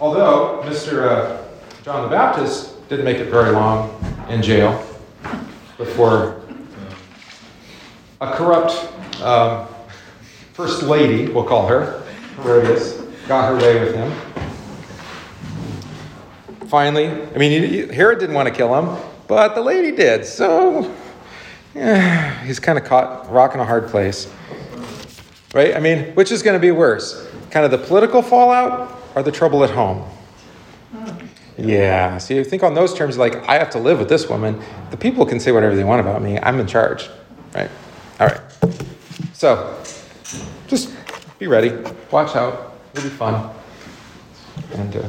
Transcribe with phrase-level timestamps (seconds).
[0.00, 1.08] although Mr.
[1.08, 1.42] Uh,
[1.82, 4.84] John the Baptist didn't make it very long in jail
[5.78, 6.40] before
[8.20, 8.72] a corrupt
[9.22, 9.68] um,
[10.52, 12.02] first lady, we'll call her,
[13.28, 14.12] got her way with him.
[16.68, 18.96] Finally, I mean, Herod didn't want to kill him,
[19.28, 20.24] but the lady did.
[20.24, 20.94] So,
[21.74, 24.32] yeah, he's kind of caught rocking a hard place.
[25.54, 25.76] Right?
[25.76, 27.28] I mean, which is going to be worse?
[27.50, 30.08] Kind of the political fallout or the trouble at home?
[31.58, 32.18] Yeah.
[32.18, 34.62] So you think on those terms, like, I have to live with this woman.
[34.90, 36.38] The people can say whatever they want about me.
[36.38, 37.08] I'm in charge.
[37.54, 37.70] Right?
[38.20, 38.40] All right.
[39.32, 39.82] So,
[40.68, 40.94] just
[41.38, 41.72] be ready.
[42.10, 42.78] Watch out.
[42.94, 43.50] It'll be fun.
[44.74, 45.08] And, uh,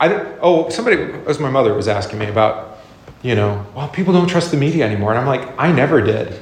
[0.00, 0.08] I
[0.40, 0.96] oh, somebody,
[1.26, 2.78] as my mother was asking me about,
[3.22, 5.10] you know, well, people don't trust the media anymore.
[5.10, 6.38] And I'm like, I never did.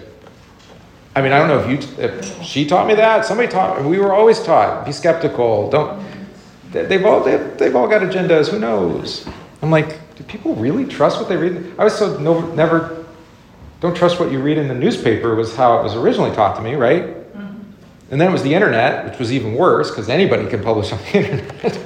[1.14, 3.24] I mean, I don't know if you, if she taught me that.
[3.24, 3.82] Somebody taught.
[3.82, 5.70] We were always taught be skeptical.
[5.70, 6.15] Don't.
[6.72, 8.48] They've all they've, they've all got agendas.
[8.48, 9.26] Who knows?
[9.62, 11.74] I'm like, do people really trust what they read?
[11.78, 13.04] I was so no, never.
[13.80, 16.62] Don't trust what you read in the newspaper was how it was originally taught to
[16.62, 17.04] me, right?
[17.04, 17.60] Mm-hmm.
[18.10, 20.98] And then it was the internet, which was even worse because anybody can publish on
[20.98, 21.78] the internet.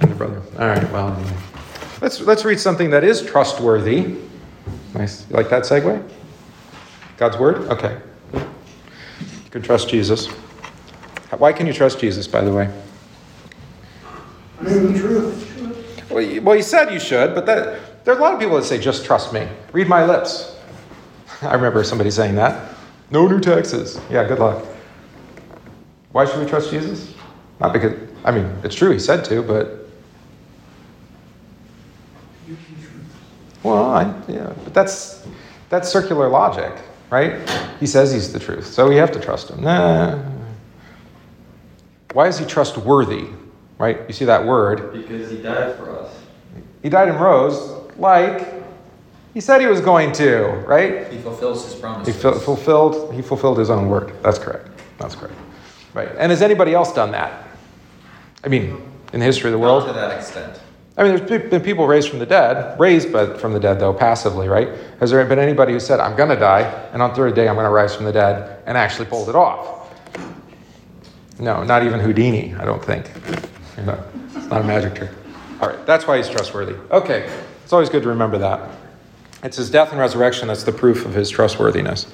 [0.00, 0.42] and the brother.
[0.58, 0.92] All right.
[0.92, 1.18] Well,
[2.00, 4.16] let's let's read something that is trustworthy.
[4.94, 5.28] Nice.
[5.28, 6.06] You like that segue?
[7.16, 7.68] God's word.
[7.70, 7.98] Okay.
[8.32, 10.28] You can trust Jesus.
[11.36, 12.70] Why can you trust Jesus, by the way?
[14.60, 18.56] Well, you, well, you said you should, but that, there are a lot of people
[18.56, 19.46] that say, just trust me.
[19.72, 20.56] Read my lips.
[21.42, 22.74] I remember somebody saying that.
[23.10, 24.00] No new taxes.
[24.10, 24.64] Yeah, good luck.
[26.12, 27.14] Why should we trust Jesus?
[27.60, 29.86] Not because, I mean, it's true, he said to, but.
[33.62, 35.26] Well, I, yeah, but that's,
[35.68, 36.72] that's circular logic
[37.10, 37.48] right?
[37.80, 39.62] He says he's the truth, so we have to trust him.
[39.62, 40.22] Nah.
[42.12, 43.28] Why is he trustworthy?
[43.78, 44.00] Right?
[44.08, 44.92] You see that word?
[44.92, 46.14] Because he died for us.
[46.82, 48.54] He died and rose like
[49.34, 51.10] he said he was going to, right?
[51.12, 52.06] He fulfills his promise.
[52.06, 54.12] He fulfilled he fulfilled his own word.
[54.22, 54.68] That's correct.
[54.98, 55.34] That's correct.
[55.94, 56.10] Right.
[56.18, 57.46] And has anybody else done that?
[58.44, 59.86] I mean, in the history of the world?
[59.86, 60.60] Not to that extent.
[60.96, 63.94] I mean, there's been people raised from the dead, raised but from the dead, though,
[63.94, 64.68] passively, right?
[64.98, 66.62] Has there been anybody who said, I'm going to die,
[66.92, 69.36] and on third day I'm going to rise from the dead, and actually pulled it
[69.36, 69.94] off?
[71.38, 73.08] No, not even Houdini, I don't think.
[73.84, 74.02] No,
[74.34, 75.10] it's not a magic trick.
[75.60, 76.74] All right, that's why he's trustworthy.
[76.90, 77.30] Okay,
[77.62, 78.70] it's always good to remember that.
[79.42, 82.06] It's his death and resurrection that's the proof of his trustworthiness.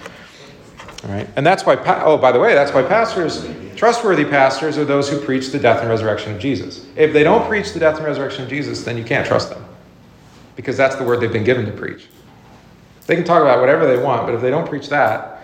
[1.04, 3.44] All right, and that's why, oh, by the way, that's why pastors
[3.76, 6.86] Trustworthy pastors are those who preach the death and resurrection of Jesus.
[6.96, 9.64] If they don't preach the death and resurrection of Jesus, then you can't trust them
[10.54, 12.06] because that's the word they've been given to preach.
[13.06, 15.42] They can talk about whatever they want, but if they don't preach that,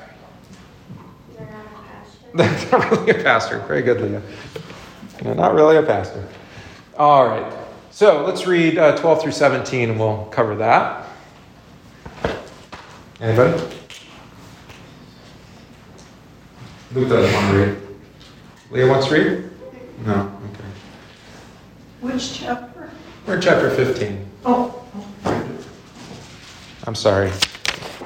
[1.36, 2.20] they're not, a pastor.
[2.34, 3.59] they're not really a pastor.
[3.66, 4.22] Very good, Leah.
[5.22, 6.26] They're not really a pastor.
[6.97, 7.53] All right.
[7.91, 11.06] So let's read uh, 12 through 17 and we'll cover that.
[13.20, 13.62] Anybody?
[16.92, 17.78] Luke doesn't want to read.
[18.70, 19.50] Leah wants to read?
[20.06, 20.12] No?
[20.53, 20.64] Okay.
[22.00, 22.91] Which chapter?
[23.26, 24.26] We're in chapter 15.
[24.47, 24.82] Oh.
[26.86, 27.30] I'm sorry.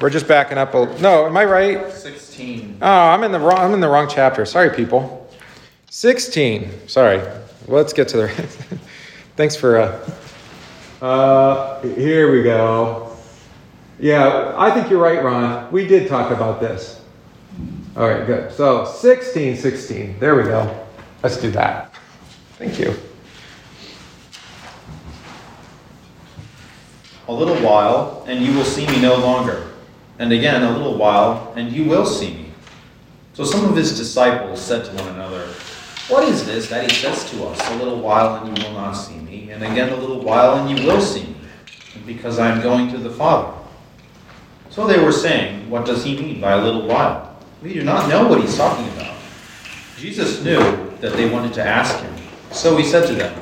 [0.01, 1.91] We're just backing up a No, am I right?
[1.91, 2.79] 16.
[2.81, 4.45] Oh, I'm in the wrong I'm in the wrong chapter.
[4.45, 5.24] Sorry, people.
[5.95, 6.89] 16.
[6.89, 7.21] Sorry.
[7.69, 8.27] Let's get to the
[9.37, 10.09] Thanks for uh
[11.01, 13.15] uh here we go.
[13.97, 15.71] Yeah, I think you're right, Ron.
[15.71, 16.99] We did talk about this.
[17.95, 18.51] All right, good.
[18.51, 20.19] So 16, 16.
[20.19, 20.85] There we go.
[21.23, 21.95] Let's do that.
[22.57, 22.93] Thank you.
[27.29, 29.71] A little while, and you will see me no longer.
[30.19, 32.51] And again, a little while, and you will see me.
[33.31, 35.47] So some of his disciples said to one another,
[36.07, 37.59] What is this that he says to us?
[37.71, 39.49] A little while, and you will not see me.
[39.49, 41.35] And again, a little while, and you will see me.
[42.05, 43.51] Because I am going to the Father.
[44.69, 47.35] So they were saying, What does he mean by a little while?
[47.63, 49.17] We do not know what he's talking about.
[49.97, 50.59] Jesus knew
[50.99, 52.13] that they wanted to ask him.
[52.51, 53.33] So he said to them,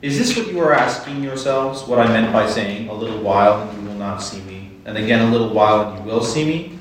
[0.00, 1.86] Is this what you are asking yourselves?
[1.86, 4.96] What I meant by saying, A little while and you will not see me, and
[4.96, 6.78] again a little while and you will see me?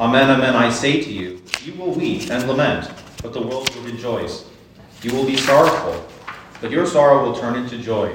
[0.00, 2.90] Amen, amen, I say to you, you will weep and lament,
[3.22, 4.46] but the world will rejoice.
[5.02, 6.06] You will be sorrowful,
[6.60, 8.14] but your sorrow will turn into joy.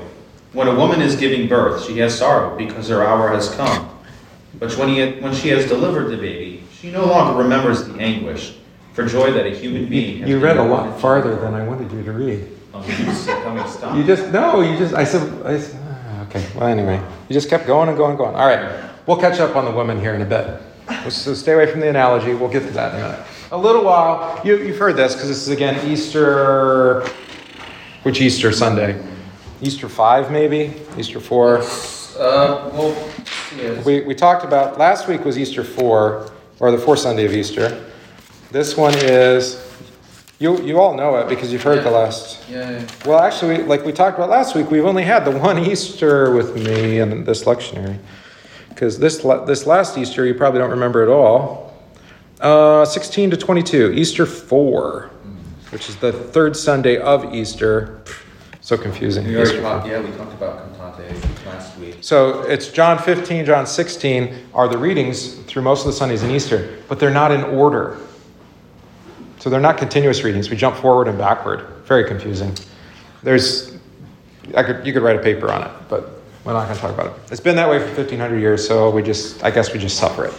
[0.53, 3.89] When a woman is giving birth, she has sorrow because her hour has come.
[4.57, 8.55] But when, he, when she has delivered the baby, she no longer remembers the anguish
[8.93, 12.03] for joy that a human being You read a lot farther than I wanted you
[12.03, 12.47] to read.
[12.73, 12.81] Oh,
[13.95, 17.49] you just no, you just, I said, I said ah, okay, well, anyway, you just
[17.49, 18.35] kept going and going and going.
[18.35, 20.61] All right, we'll catch up on the woman here in a bit.
[21.11, 22.33] So stay away from the analogy.
[22.33, 23.27] We'll get to that in a minute.
[23.49, 27.07] A little while, you, you've heard this because this is again Easter,
[28.03, 29.01] which Easter Sunday?
[29.61, 30.73] Easter 5, maybe?
[30.97, 31.59] Easter 4?
[31.59, 31.63] Uh,
[32.73, 33.11] well,
[33.55, 33.85] yes.
[33.85, 36.29] We, we talked about, last week was Easter 4,
[36.59, 37.85] or the fourth Sunday of Easter.
[38.51, 39.65] This one is,
[40.39, 42.49] you, you all know it because you've heard the last.
[42.49, 42.87] Yeah, yeah.
[43.05, 46.53] Well, actually, like we talked about last week, we've only had the one Easter with
[46.55, 47.97] me in this lectionary.
[48.67, 51.66] Because this, this last Easter, you probably don't remember at all.
[52.39, 55.09] Uh, 16 to 22, Easter 4,
[55.71, 58.03] which is the third Sunday of Easter.
[58.61, 59.25] So confusing.
[59.25, 61.97] We Easter talked, yeah, we talked about cantate last week.
[62.01, 66.29] So it's John 15, John 16 are the readings through most of the Sundays in
[66.29, 67.97] Easter, but they're not in order.
[69.39, 70.49] So they're not continuous readings.
[70.49, 71.67] We jump forward and backward.
[71.85, 72.53] Very confusing.
[73.23, 73.77] There's,
[74.55, 76.93] I could, you could write a paper on it, but we're not going to talk
[76.93, 77.31] about it.
[77.31, 80.25] It's been that way for 1500 years, so we just, I guess we just suffer
[80.25, 80.33] it.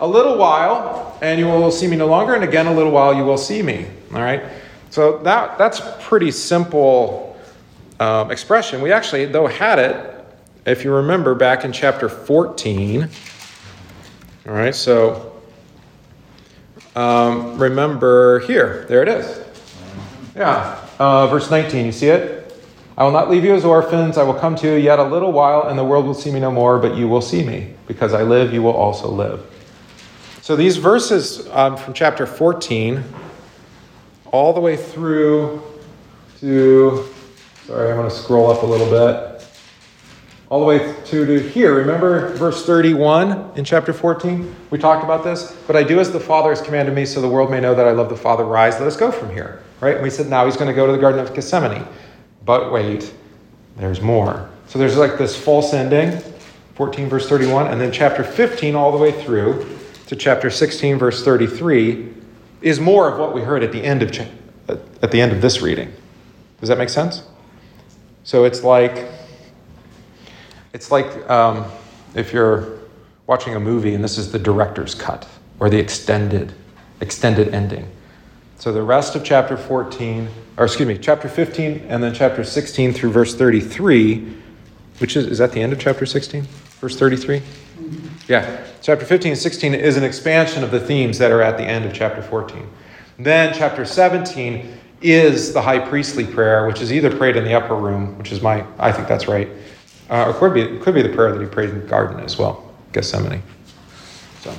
[0.00, 3.14] A little while, and you will see me no longer, and again a little while
[3.14, 3.86] you will see me.
[4.12, 4.42] All right.
[4.90, 7.38] So that that's pretty simple
[8.00, 8.80] um, expression.
[8.80, 10.24] We actually, though, had it,
[10.66, 13.08] if you remember, back in chapter 14.
[14.48, 15.40] All right, so
[16.96, 19.40] um, remember here, there it is.
[20.34, 22.38] Yeah, uh, verse 19, you see it?
[22.96, 24.18] I will not leave you as orphans.
[24.18, 26.40] I will come to you yet a little while, and the world will see me
[26.40, 27.74] no more, but you will see me.
[27.86, 29.46] Because I live, you will also live.
[30.50, 33.04] So these verses um, from chapter 14,
[34.32, 35.62] all the way through
[36.40, 37.06] to
[37.68, 39.46] Sorry, I'm going to scroll up a little bit.
[40.48, 41.76] All the way to, to here.
[41.76, 44.52] Remember verse 31 in chapter 14?
[44.70, 45.56] We talked about this.
[45.68, 47.86] But I do as the Father has commanded me, so the world may know that
[47.86, 48.42] I love the Father.
[48.44, 49.62] Rise, let us go from here.
[49.80, 49.94] Right?
[49.94, 51.86] And we said now he's going to go to the Garden of Gethsemane.
[52.44, 53.14] But wait,
[53.76, 54.50] there's more.
[54.66, 56.20] So there's like this false ending,
[56.74, 59.78] 14 verse 31, and then chapter 15 all the way through
[60.10, 62.12] to chapter 16 verse 33
[62.62, 64.26] is more of what we heard at the end of cha-
[64.68, 65.92] at the end of this reading.
[66.58, 67.22] Does that make sense?
[68.24, 69.06] So it's like
[70.72, 71.64] it's like um,
[72.16, 72.80] if you're
[73.28, 75.28] watching a movie and this is the director's cut
[75.60, 76.54] or the extended
[77.00, 77.88] extended ending.
[78.58, 82.94] So the rest of chapter 14, or excuse me, chapter 15 and then chapter 16
[82.94, 84.26] through verse 33,
[84.98, 86.42] which is is that the end of chapter 16?
[86.80, 87.42] Verse 33?
[88.30, 88.64] Yeah.
[88.80, 91.84] Chapter 15 and 16 is an expansion of the themes that are at the end
[91.84, 92.64] of chapter 14.
[93.18, 94.72] Then chapter 17
[95.02, 98.40] is the high priestly prayer, which is either prayed in the upper room, which is
[98.40, 99.48] my, I think that's right,
[100.10, 102.38] uh, or could be, could be the prayer that he prayed in the garden as
[102.38, 103.42] well, Gethsemane.
[104.42, 104.54] So,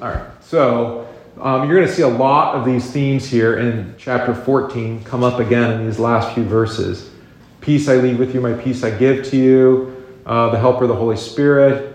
[0.00, 0.30] all right.
[0.40, 1.08] So
[1.40, 5.24] um, you're going to see a lot of these themes here in chapter 14 come
[5.24, 7.10] up again in these last few verses.
[7.60, 9.90] Peace I leave with you, my peace I give to you.
[10.24, 11.93] Uh, the Helper, of the Holy Spirit,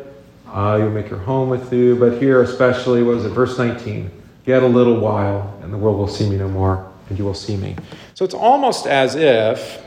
[0.54, 1.96] uh, you'll make your home with you.
[1.96, 4.12] But here, especially, what was it, verse 19?
[4.46, 7.34] Yet a little while, and the world will see me no more and you will
[7.34, 7.75] see me.
[8.13, 9.84] So it's almost as if,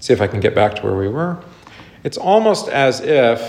[0.00, 1.38] see if I can get back to where we were.
[2.02, 3.40] It's almost as if,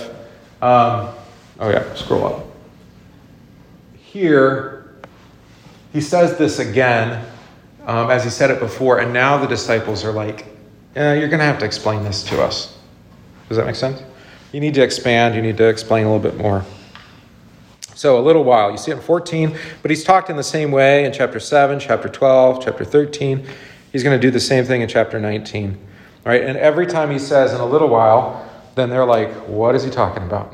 [0.61, 1.13] um,
[1.59, 2.45] oh yeah, scroll up.
[3.93, 4.93] Here,
[5.91, 7.25] he says this again,
[7.85, 10.45] um, as he said it before, and now the disciples are like,
[10.95, 12.77] eh, you're going to have to explain this to us.
[13.47, 14.01] Does that make sense?
[14.51, 16.63] You need to expand, you need to explain a little bit more.
[17.95, 18.71] So, a little while.
[18.71, 21.79] You see it in 14, but he's talked in the same way in chapter 7,
[21.79, 23.47] chapter 12, chapter 13.
[23.91, 25.71] He's going to do the same thing in chapter 19.
[26.25, 29.75] All right, And every time he says in a little while, then they're like, what
[29.75, 30.53] is he talking about?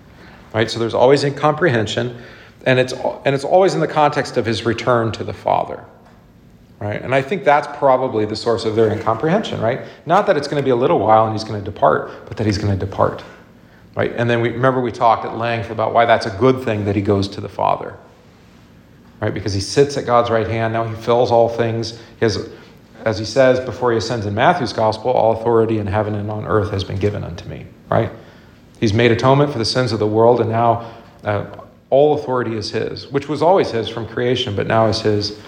[0.54, 0.70] right?
[0.70, 2.16] So, there's always incomprehension,
[2.64, 5.84] and it's, and it's always in the context of his return to the Father.
[6.80, 7.02] Right?
[7.02, 9.80] And I think that's probably the source of their incomprehension, right?
[10.06, 12.36] Not that it's going to be a little while and he's going to depart, but
[12.36, 13.24] that he's going to depart.
[13.96, 14.12] Right?
[14.12, 16.94] And then we remember we talked at length about why that's a good thing that
[16.94, 17.96] he goes to the Father.
[19.20, 19.34] Right?
[19.34, 20.72] Because he sits at God's right hand.
[20.72, 21.98] Now he fills all things.
[21.98, 22.48] He has,
[23.04, 26.46] as he says before he ascends in Matthew's gospel, all authority in heaven and on
[26.46, 27.66] earth has been given unto me.
[27.90, 28.12] Right?
[28.78, 30.94] He's made atonement for the sins of the world, and now
[31.24, 31.46] uh,
[31.90, 35.40] all authority is his, which was always his from creation, but now is his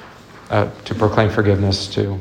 [0.51, 2.21] uh, to proclaim forgiveness, to,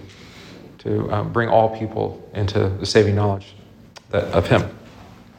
[0.80, 3.56] to um, bring all people into the saving knowledge
[4.12, 4.62] that, of him.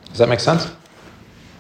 [0.09, 0.71] Does that make sense?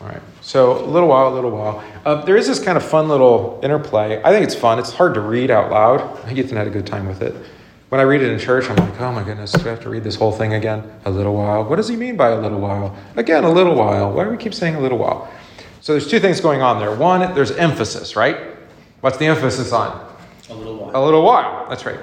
[0.00, 0.20] All right.
[0.40, 1.84] So a little while, a little while.
[2.04, 4.20] Uh, there is this kind of fun little interplay.
[4.24, 4.78] I think it's fun.
[4.78, 6.30] It's hard to read out loud.
[6.32, 7.34] Ethan had a good time with it.
[7.90, 9.90] When I read it in church, I'm like, oh my goodness, do I have to
[9.90, 10.90] read this whole thing again?
[11.04, 11.64] A little while.
[11.64, 12.96] What does he mean by a little while?
[13.16, 14.12] Again, a little while.
[14.12, 15.28] Why do we keep saying a little while?
[15.80, 16.94] So there's two things going on there.
[16.94, 18.36] One, there's emphasis, right?
[19.00, 20.08] What's the emphasis on?
[20.50, 21.66] A little A little while.
[21.68, 21.98] That's right.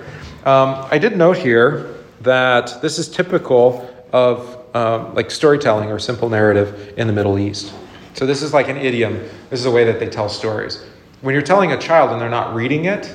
[0.46, 6.30] Um, I did note here that this is typical of um, like storytelling or simple
[6.30, 7.74] narrative in the Middle East.
[8.14, 9.14] So this is like an idiom.
[9.50, 10.84] This is a way that they tell stories.
[11.22, 13.14] When you're telling a child and they're not reading it,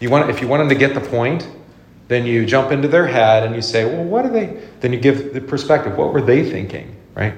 [0.00, 1.46] you want if you want them to get the point,
[2.08, 4.60] Then you jump into their head and you say, well, what are they?
[4.80, 5.96] Then you give the perspective.
[5.96, 7.34] What were they thinking, right?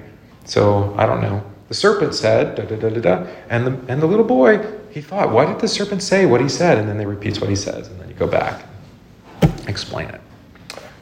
[0.47, 1.45] So I don't know.
[1.69, 4.59] The serpent said, da da da da da, and the and the little boy
[4.95, 6.79] he thought, why did the serpent say what he said?
[6.79, 8.65] And then they repeats what he says, and then you go back,
[9.67, 10.21] explain it.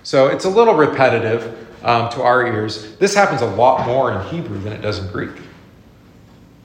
[0.02, 2.96] So it's a little repetitive um, to our ears.
[2.96, 5.32] This happens a lot more in Hebrew than it does in Greek.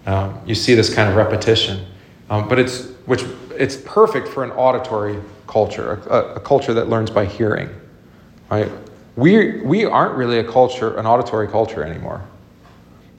[0.05, 1.85] Um, you see this kind of repetition,
[2.29, 3.23] um, but it's which
[3.57, 7.69] it's perfect for an auditory culture, a, a, culture that learns by hearing.
[8.49, 8.71] Right?
[9.17, 12.23] We we aren't really a culture, an auditory culture anymore.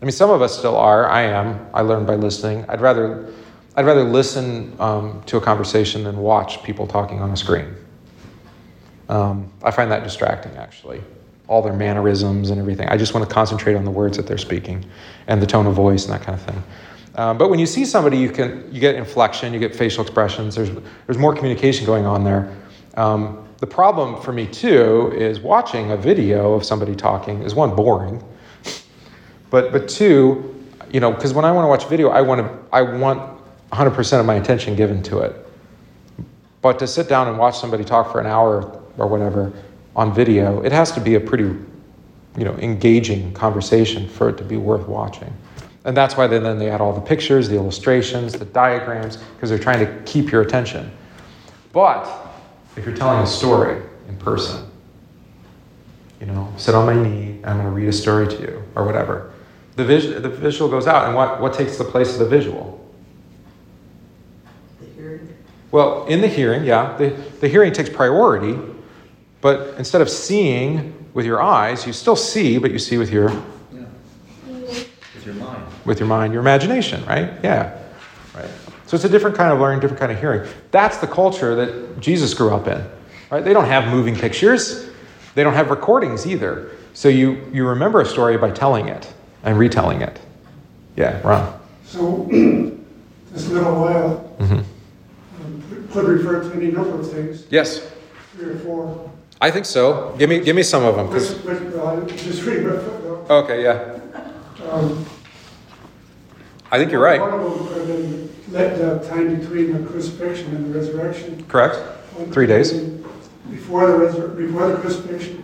[0.00, 1.06] I mean, some of us still are.
[1.06, 1.66] I am.
[1.74, 2.64] I learn by listening.
[2.70, 3.30] I'd rather
[3.78, 7.76] I'd rather listen um, to a conversation than watch people talking on a screen.
[9.08, 11.00] Um, I find that distracting, actually.
[11.46, 12.88] All their mannerisms and everything.
[12.88, 14.84] I just want to concentrate on the words that they're speaking
[15.28, 16.60] and the tone of voice and that kind of thing.
[17.14, 20.56] Um, but when you see somebody, you can you get inflection, you get facial expressions.
[20.56, 20.70] There's
[21.06, 22.52] there's more communication going on there.
[22.96, 27.76] Um, the problem for me too is watching a video of somebody talking is one
[27.76, 28.24] boring,
[29.50, 32.58] but but two, you know, because when I want to watch video, I want to
[32.72, 33.37] I want
[33.72, 35.34] 100% of my attention given to it.
[36.62, 39.52] But to sit down and watch somebody talk for an hour or whatever
[39.94, 44.44] on video, it has to be a pretty, you know, engaging conversation for it to
[44.44, 45.32] be worth watching.
[45.84, 49.48] And that's why they, then they add all the pictures, the illustrations, the diagrams, because
[49.48, 50.90] they're trying to keep your attention.
[51.72, 52.08] But
[52.76, 54.68] if you're telling a story in person,
[56.20, 58.84] you know, sit on my knee, I'm going to read a story to you, or
[58.84, 59.32] whatever.
[59.76, 62.77] The, vis- the visual goes out, and what, what takes the place of the visual?
[65.70, 67.10] Well, in the hearing, yeah, the,
[67.40, 68.58] the hearing takes priority,
[69.40, 73.30] but instead of seeing with your eyes, you still see, but you see with your
[73.72, 73.84] yeah.
[74.46, 75.64] with your mind.
[75.84, 77.32] With your mind, your imagination, right?
[77.42, 77.78] Yeah.
[78.34, 78.48] Right.
[78.86, 80.48] So it's a different kind of learning, different kind of hearing.
[80.70, 82.82] That's the culture that Jesus grew up in.
[83.30, 83.44] Right?
[83.44, 84.88] They don't have moving pictures.
[85.34, 86.70] They don't have recordings either.
[86.94, 89.12] So you, you remember a story by telling it
[89.44, 90.18] and retelling it.
[90.96, 91.60] Yeah, Ron.
[91.84, 92.24] So
[93.30, 94.62] this little while, mm-hmm
[95.92, 97.46] could refer to any number of things.
[97.50, 97.90] Yes.
[98.34, 99.10] Three or four.
[99.40, 100.14] I think so.
[100.18, 101.10] Give me, give me some of them.
[101.10, 103.26] Which, which, well, just read my footnote.
[103.30, 104.00] Okay, yeah.
[104.70, 105.06] Um,
[106.70, 107.20] I think you're right.
[107.20, 111.44] One of them could have been let the time between the crucifixion and the resurrection.
[111.46, 111.76] Correct.
[112.16, 112.72] One Three days.
[113.50, 115.42] Before the resur- before the crucifixion.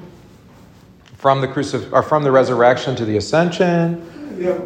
[1.16, 4.10] From the crucif- or from the resurrection to the ascension.
[4.38, 4.58] Yeah,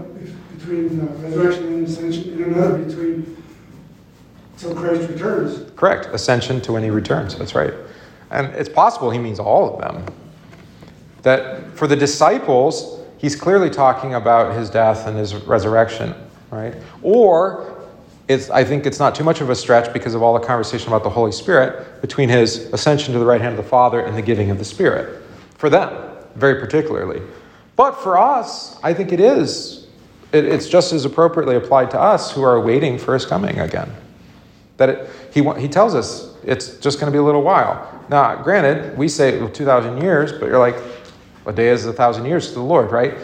[0.56, 3.36] between the resurrection and ascension, and another between
[4.58, 5.70] till Christ returns.
[5.76, 6.06] Correct.
[6.06, 7.36] Ascension to when he returns.
[7.36, 7.72] That's right.
[8.30, 10.14] And it's possible he means all of them.
[11.22, 16.14] That for the disciples, he's clearly talking about his death and his resurrection,
[16.50, 16.74] right?
[17.02, 17.74] Or
[18.28, 20.88] it's, I think it's not too much of a stretch because of all the conversation
[20.88, 24.16] about the Holy Spirit between his ascension to the right hand of the Father and
[24.16, 25.22] the giving of the Spirit.
[25.56, 25.90] For them,
[26.34, 27.22] very particularly.
[27.74, 29.86] But for us, I think it is.
[30.32, 33.90] It, it's just as appropriately applied to us who are waiting for his coming again.
[34.78, 38.04] That it, he, he tells us it's just going to be a little while.
[38.08, 40.76] Now, granted, we say 2,000 years, but you're like,
[41.46, 43.14] a day is a thousand years to the Lord, right?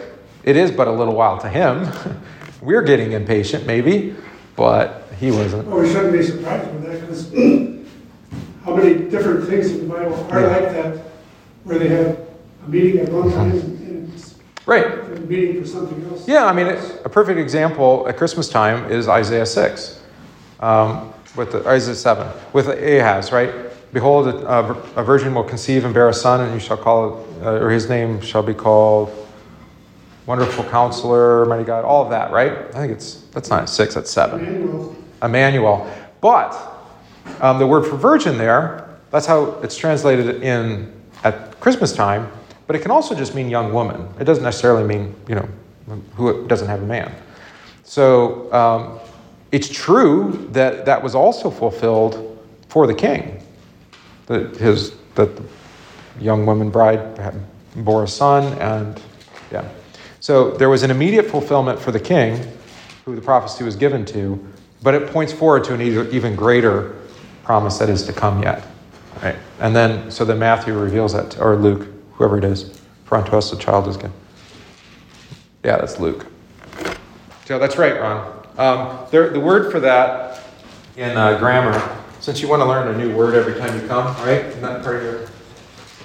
[0.42, 1.88] It is but a little while to him.
[2.62, 4.14] We're getting impatient, maybe,
[4.56, 5.66] but he wasn't.
[5.68, 7.32] Well, we shouldn't be surprised with that because
[8.64, 10.46] how many different things in the Bible are yeah.
[10.48, 10.96] like that,
[11.64, 12.18] where they have
[12.66, 14.34] a meeting at one time and
[14.66, 14.86] right.
[14.86, 16.26] a meeting for something else.
[16.26, 20.02] Yeah, I mean, a perfect example at Christmas time is Isaiah 6.
[20.60, 23.52] Um, with the, Isaiah 7, with Ahaz, right?
[23.92, 24.64] Behold, a,
[24.96, 27.70] a, virgin will conceive and bear a son, and you shall call it, uh, or
[27.70, 29.12] his name shall be called
[30.26, 32.52] Wonderful Counselor, Mighty God, all of that, right?
[32.52, 34.40] I think it's, that's not six, that's seven.
[34.40, 34.96] Emmanuel.
[35.22, 35.94] Emmanuel.
[36.20, 36.74] But
[37.40, 42.30] um, the word for virgin there, that's how it's translated in at Christmas time,
[42.66, 44.08] but it can also just mean young woman.
[44.18, 45.48] It doesn't necessarily mean, you know,
[46.16, 47.14] who doesn't have a man.
[47.84, 48.98] So um,
[49.54, 53.40] it's true that that was also fulfilled for the king.
[54.26, 55.44] That his that the
[56.18, 57.00] young woman bride
[57.76, 59.00] bore a son, and
[59.52, 59.68] yeah.
[60.18, 62.44] So there was an immediate fulfillment for the king,
[63.04, 64.44] who the prophecy was given to,
[64.82, 66.96] but it points forward to an even greater
[67.44, 68.66] promise that is to come yet.
[69.22, 69.36] Right?
[69.60, 73.52] And then, so then Matthew reveals that, or Luke, whoever it is, for unto us
[73.52, 74.12] a child is given.
[75.62, 76.26] Yeah, that's Luke.
[77.44, 78.33] So that's right, Ron.
[78.56, 80.40] Um, there, the word for that
[80.96, 84.06] in uh, grammar, since you want to learn a new word every time you come,
[84.24, 84.44] right?
[84.44, 85.20] Isn't that part of your,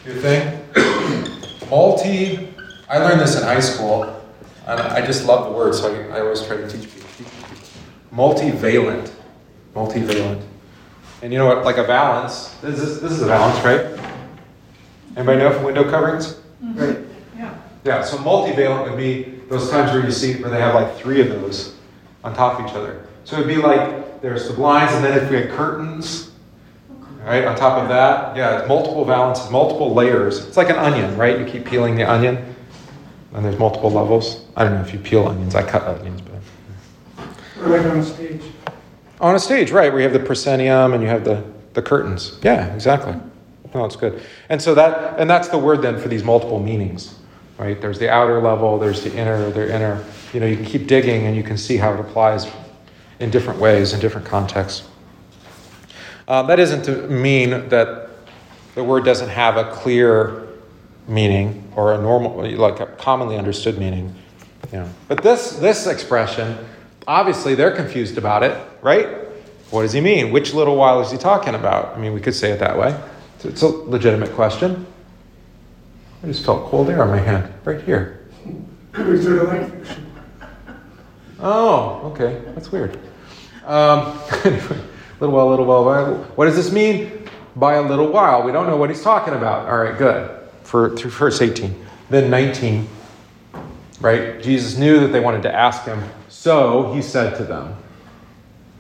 [0.04, 0.66] your thing?
[1.70, 2.52] Multi,
[2.90, 4.04] I learned this in high school,
[4.66, 7.32] and I just love the word, so I, I always try to teach people.
[8.12, 9.12] Multivalent.
[9.76, 10.42] Multivalent.
[11.22, 14.12] And you know what, like a valence, this is, this is a valence, right?
[15.16, 16.40] Anybody know from window coverings?
[16.62, 16.98] Right.
[17.38, 17.56] Yeah.
[17.84, 21.22] Yeah, so multivalent would be those times where you see where they have like three
[21.22, 21.79] of those
[22.24, 23.06] on top of each other.
[23.24, 26.32] So it'd be like there's the blinds, and then if we had curtains,
[27.24, 30.46] right, on top of that, yeah, it's multiple valences, multiple layers.
[30.46, 31.40] It's like an onion, right?
[31.40, 32.56] You keep peeling the onion,
[33.34, 34.46] and there's multiple levels.
[34.56, 36.30] I don't know if you peel onions, I cut onions, but.
[37.64, 38.42] On a stage.
[39.22, 42.40] On a stage, right, where you have the proscenium and you have the, the curtains.
[42.42, 43.14] Yeah, exactly.
[43.74, 44.22] No, it's good.
[44.48, 47.19] And so that, and that's the word then for these multiple meanings,
[47.60, 47.80] right?
[47.80, 50.04] There's the outer level, there's the inner, the inner.
[50.34, 52.48] You know, you can keep digging and you can see how it applies
[53.20, 54.88] in different ways, in different contexts.
[56.28, 58.10] Uh, that isn't to mean that
[58.76, 60.48] the word doesn't have a clear
[61.08, 64.16] meaning or a normal, like a commonly understood meaning.
[64.72, 64.90] You know.
[65.08, 66.58] But this, this expression,
[67.08, 69.08] obviously they're confused about it, right?
[69.72, 70.32] What does he mean?
[70.32, 71.96] Which little while is he talking about?
[71.96, 72.98] I mean, we could say it that way.
[73.44, 74.86] It's a legitimate question.
[76.24, 78.28] I just felt cold air on my hand, right here.
[78.98, 80.06] We sort of like fiction.
[81.40, 82.42] Oh, okay.
[82.54, 83.00] That's weird.
[83.66, 84.82] Um, anyway,
[85.20, 86.16] little while, little while.
[86.36, 87.30] What does this mean?
[87.56, 88.44] By a little while.
[88.44, 89.70] We don't know what he's talking about.
[89.70, 90.38] All right, good.
[90.64, 91.86] For through verse 18.
[92.10, 92.88] Then 19.
[94.02, 94.42] Right?
[94.42, 96.04] Jesus knew that they wanted to ask him.
[96.28, 97.76] So he said to them,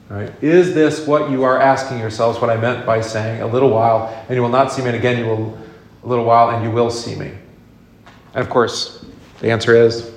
[0.10, 0.32] Right?
[0.42, 2.42] Is this what you are asking yourselves?
[2.42, 4.98] What I meant by saying, a little while, and you will not see me, and
[4.98, 5.58] again you will,
[6.04, 7.32] a little while, and you will see me.
[8.34, 9.06] And of course,
[9.40, 10.12] the answer is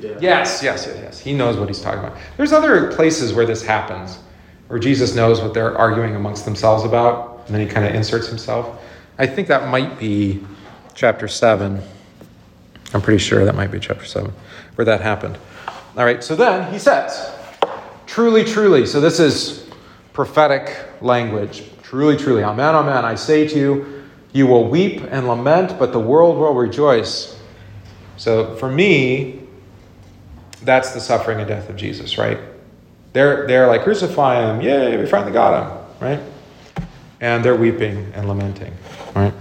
[0.00, 0.16] Yeah.
[0.20, 1.18] Yes, yes, yes, yes.
[1.18, 2.16] He knows what he's talking about.
[2.38, 4.18] There's other places where this happens,
[4.68, 8.26] where Jesus knows what they're arguing amongst themselves about, and then he kind of inserts
[8.26, 8.80] himself.
[9.18, 10.40] I think that might be
[10.94, 11.82] chapter 7.
[12.94, 14.32] I'm pretty sure that might be chapter 7,
[14.76, 15.36] where that happened.
[15.98, 17.30] All right, so then he says,
[18.06, 18.86] Truly, truly.
[18.86, 19.68] So this is
[20.14, 21.64] prophetic language.
[21.82, 22.42] Truly, truly.
[22.42, 23.04] Amen, amen.
[23.04, 23.99] I say to you,
[24.32, 27.38] you will weep and lament, but the world will rejoice.
[28.16, 29.40] So for me,
[30.62, 32.38] that's the suffering and death of Jesus, right?
[33.12, 34.60] They're, they're like, crucify him.
[34.60, 36.20] Yay, we finally got him, right?
[37.20, 38.72] And they're weeping and lamenting,
[39.14, 39.34] right?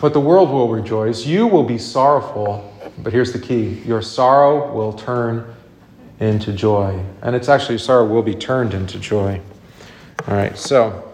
[0.00, 1.24] But the world will rejoice.
[1.24, 2.70] You will be sorrowful.
[2.98, 5.54] But here's the key your sorrow will turn
[6.20, 7.02] into joy.
[7.22, 9.40] And it's actually sorrow will be turned into joy.
[10.26, 11.13] All right, so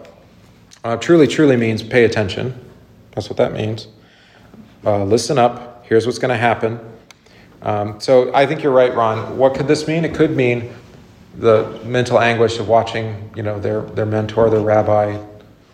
[0.83, 2.59] uh, truly, truly means pay attention.
[3.11, 3.87] That's what that means.
[4.85, 5.85] Uh, listen up.
[5.85, 6.79] Here's what's going to happen.
[7.61, 9.37] Um, so I think you're right, Ron.
[9.37, 10.05] What could this mean?
[10.05, 10.73] It could mean
[11.37, 15.23] the mental anguish of watching, you know, their their mentor, their rabbi,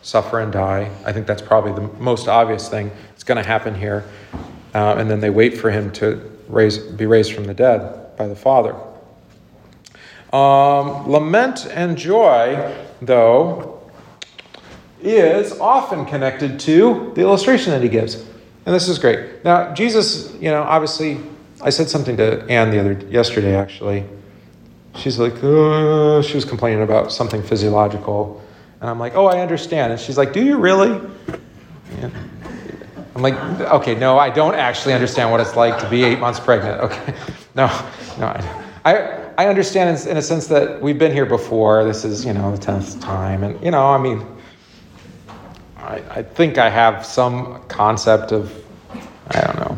[0.02, 0.92] suffer and die.
[1.06, 4.06] I think that's probably the most obvious thing that's going to happen here.
[4.74, 8.28] Uh, and then they wait for him to raise, be raised from the dead by
[8.28, 8.76] the Father.
[10.32, 13.77] Um, lament and joy, though,
[15.02, 18.16] is often connected to the illustration that he gives.
[18.66, 19.44] And this is great.
[19.46, 21.20] Now, Jesus, you know, obviously,
[21.62, 24.04] I said something to Anne the other yesterday, actually.
[24.96, 28.44] She's like, uh, she was complaining about something physiological.
[28.82, 29.92] And I'm like, oh, I understand.
[29.92, 31.00] And she's like, do you really?
[33.16, 36.40] I'm like, okay, no, I don't actually understand what it's like to be eight months
[36.40, 36.82] pregnant.
[36.88, 37.16] Okay,
[37.56, 37.66] no,
[38.20, 41.84] no, I, I, I understand in, in a sense that we've been here before.
[41.84, 44.24] This is, you know, the tenth time, and you know, I mean,
[45.88, 48.54] I, I think I have some concept of,
[49.30, 49.78] I don't know.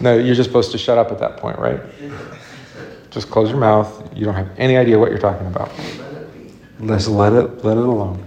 [0.00, 1.80] No, you're just supposed to shut up at that point, right?
[3.10, 4.16] Just close your mouth.
[4.16, 5.72] You don't have any idea what you're talking about.
[6.78, 8.24] Let's let it let it alone.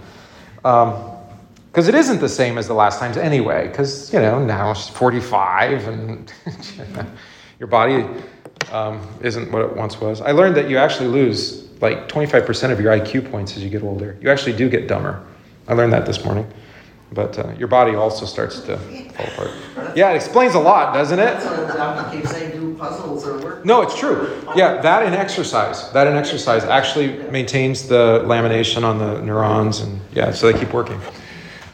[0.64, 1.08] Um,
[1.68, 3.68] because it isn't the same as the last times anyway.
[3.68, 6.32] Because you know now she's 45 and
[7.58, 8.04] your body
[8.70, 10.20] um, isn't what it once was.
[10.20, 13.82] I learned that you actually lose like 25% of your IQ points as you get
[13.82, 14.18] older.
[14.20, 15.24] You actually do get dumber.
[15.68, 16.46] I learned that this morning.
[17.12, 19.50] But uh, your body also starts to fall apart.
[19.94, 21.24] Yeah, it explains a lot, doesn't it?
[21.24, 23.64] That's what the doctor keeps saying, do puzzles or work.
[23.64, 24.42] No, it's true.
[24.56, 25.90] Yeah, that and exercise.
[25.92, 30.72] That and exercise actually maintains the lamination on the neurons, and yeah, so they keep
[30.72, 31.00] working.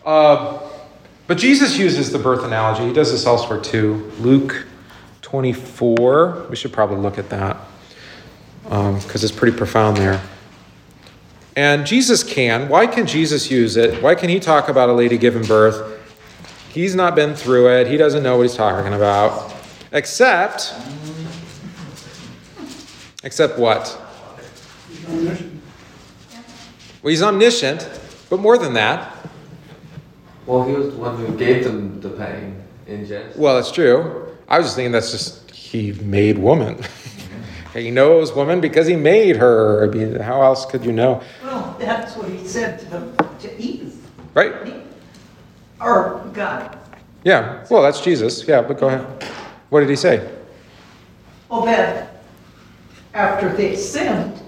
[0.04, 0.58] Uh,
[1.28, 2.86] but Jesus uses the birth analogy.
[2.86, 4.10] He does this elsewhere too.
[4.18, 4.66] Luke
[5.22, 6.46] 24.
[6.48, 7.58] We should probably look at that
[8.62, 10.20] because um, it's pretty profound there.
[11.58, 12.68] And Jesus can.
[12.68, 14.00] Why can Jesus use it?
[14.00, 15.98] Why can he talk about a lady giving birth?
[16.72, 17.88] He's not been through it.
[17.88, 19.52] He doesn't know what he's talking about.
[19.90, 20.72] Except,
[23.24, 24.00] except what?
[25.08, 25.40] Well,
[27.02, 27.90] he's omniscient,
[28.30, 29.12] but more than that.
[30.46, 33.36] Well, he was the one who gave them the pain in Genesis.
[33.36, 34.28] Well, that's true.
[34.48, 36.84] I was just thinking that's just he made woman.
[37.74, 39.84] he knows woman because he made her.
[39.84, 41.20] I mean, how else could you know?
[41.78, 43.94] That's what he said to, the, to Eve.
[44.34, 44.54] Right?
[45.80, 46.78] Or God.
[47.24, 48.46] Yeah, well, that's Jesus.
[48.46, 49.24] Yeah, but go ahead.
[49.70, 50.28] What did he say?
[51.48, 52.22] Well, that
[53.14, 54.40] after they sinned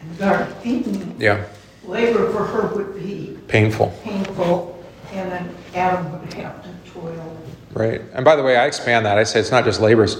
[0.00, 1.44] and Garden of Eden, Yeah,
[1.84, 7.38] labor for her would be painful, painful, and then Adam would have to toil.
[7.72, 8.02] right?
[8.12, 9.18] And by the way, I expand that.
[9.18, 10.16] I say it's not just labor's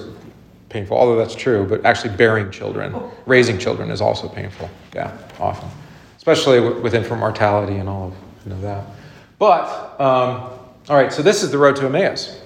[0.68, 3.12] painful, although that's true, but actually bearing children, oh.
[3.26, 4.68] raising children is also painful.
[4.94, 5.68] Yeah, often,
[6.18, 8.84] especially with infant mortality and all of you know that.
[9.38, 10.50] But um,
[10.88, 12.40] all right, so this is the road to Emmaus.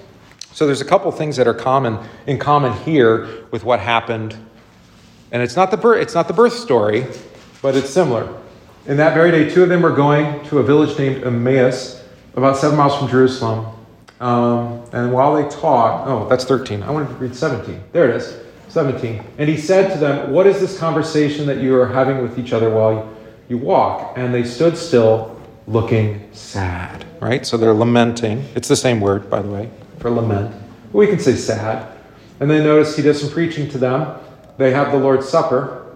[0.52, 4.37] So there's a couple things that are common in common here with what happened,
[5.32, 7.06] and it's not the birth, it's not the birth story,
[7.62, 8.38] but it's similar.
[8.87, 12.02] In that very day, two of them were going to a village named Emmaus,
[12.35, 13.66] about seven miles from Jerusalem.
[14.20, 16.82] Um, and while they talked, oh, that's 13.
[16.82, 17.82] I wanted to read 17.
[17.92, 18.37] There it is,
[18.68, 19.24] 17.
[19.38, 22.52] And he said to them, What is this conversation that you are having with each
[22.52, 23.16] other while you
[23.50, 24.16] walk?
[24.16, 27.05] And they stood still, looking sad.
[27.20, 27.46] Right?
[27.46, 28.44] So they're lamenting.
[28.55, 30.55] It's the same word, by the way, for lament.
[30.92, 31.88] We can say sad.
[32.40, 34.18] And they notice he does some preaching to them.
[34.59, 35.94] They have the Lord's Supper,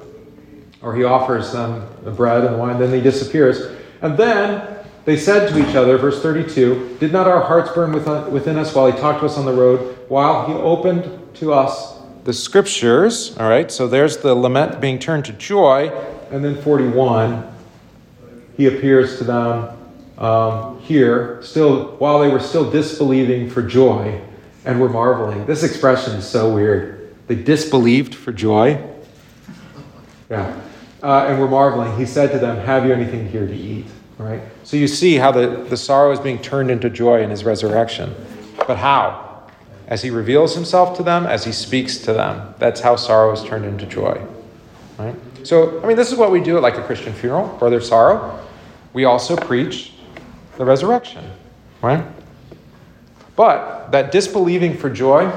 [0.83, 3.77] or he offers them the bread and wine, then he disappears.
[4.03, 8.57] And then they said to each other, verse 32, Did not our hearts burn within
[8.57, 12.33] us while he talked to us on the road, while he opened to us the
[12.33, 13.37] scriptures?
[13.39, 15.91] All right, so there's the lament being turned to joy.
[16.31, 17.55] And then 41,
[18.57, 19.77] he appears to them
[20.19, 24.21] um, here, still while they were still disbelieving for joy
[24.65, 25.47] and were marveling.
[25.47, 27.15] This expression is so weird.
[27.27, 28.83] They disbelieved for joy.
[30.31, 30.61] Yeah.
[31.03, 31.97] Uh, and were marveling.
[31.99, 33.87] He said to them, Have you anything here to eat?
[34.19, 34.41] Right?
[34.65, 38.15] So you see how the, the sorrow is being turned into joy in his resurrection.
[38.67, 39.43] But how?
[39.87, 42.55] As he reveals himself to them, as he speaks to them.
[42.59, 44.27] That's how sorrow is turned into joy.
[45.45, 48.45] So, I mean, this is what we do at like a Christian funeral, Brother Sorrow.
[48.93, 49.93] We also preach
[50.57, 51.31] the resurrection.
[51.83, 52.05] Right?
[53.37, 55.31] But that disbelieving for joy,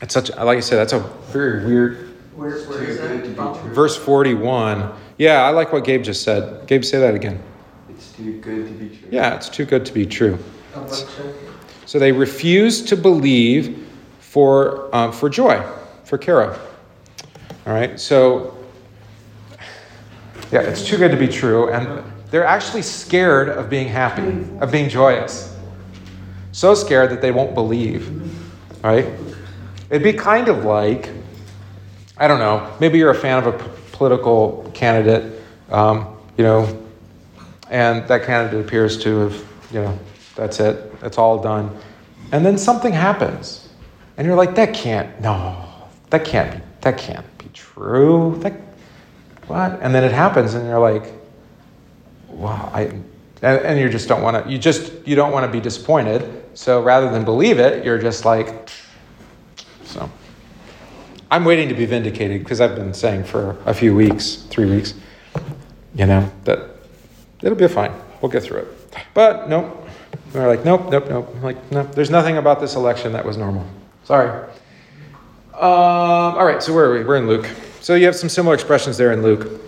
[0.00, 3.28] it's such, like I said, that's a very weird Where, where is Too good to
[3.28, 3.56] be that?
[3.66, 4.92] Verse 41.
[5.18, 6.66] Yeah, I like what Gabe just said.
[6.66, 7.40] Gabe, say that again.
[7.88, 9.08] It's too good to be true.
[9.10, 10.38] Yeah, it's too good to be true.
[11.86, 13.86] So they refuse to believe
[14.18, 15.62] for, um, for joy,
[16.04, 16.58] for chara.
[17.66, 18.56] All right, so
[20.52, 21.70] yeah, it's too good to be true.
[21.70, 25.56] And they're actually scared of being happy, of being joyous.
[26.52, 28.10] So scared that they won't believe.
[28.84, 29.06] Right?
[29.90, 31.10] It'd be kind of like,
[32.18, 33.58] I don't know, maybe you're a fan of a
[33.92, 36.86] political candidate, um, you know,
[37.70, 39.98] and that candidate appears to have, you know,
[40.34, 41.70] that's it, that's all done.
[42.32, 43.68] And then something happens,
[44.16, 45.62] and you're like, that can't, no,
[46.10, 48.38] that can't be, that can't be true.
[48.40, 48.52] That,
[49.52, 49.80] what?
[49.82, 51.12] And then it happens, and you're like,
[52.28, 53.04] wow, I, and,
[53.42, 56.42] and you just don't want to, you just, you don't want to be disappointed.
[56.54, 58.70] So rather than believe it, you're just like,
[59.84, 60.10] so.
[61.30, 64.94] I'm waiting to be vindicated because I've been saying for a few weeks, three weeks,
[65.94, 66.60] you know, that
[67.42, 67.92] it'll be fine.
[68.20, 68.68] We'll get through it.
[69.12, 69.86] But nope.
[70.32, 71.28] They're like, nope, nope, nope.
[71.34, 73.66] I'm like, no, there's nothing about this election that was normal.
[74.04, 74.30] Sorry.
[75.54, 77.04] Um, all right, so where are we?
[77.04, 77.48] We're in Luke.
[77.82, 79.60] So you have some similar expressions there in Luke.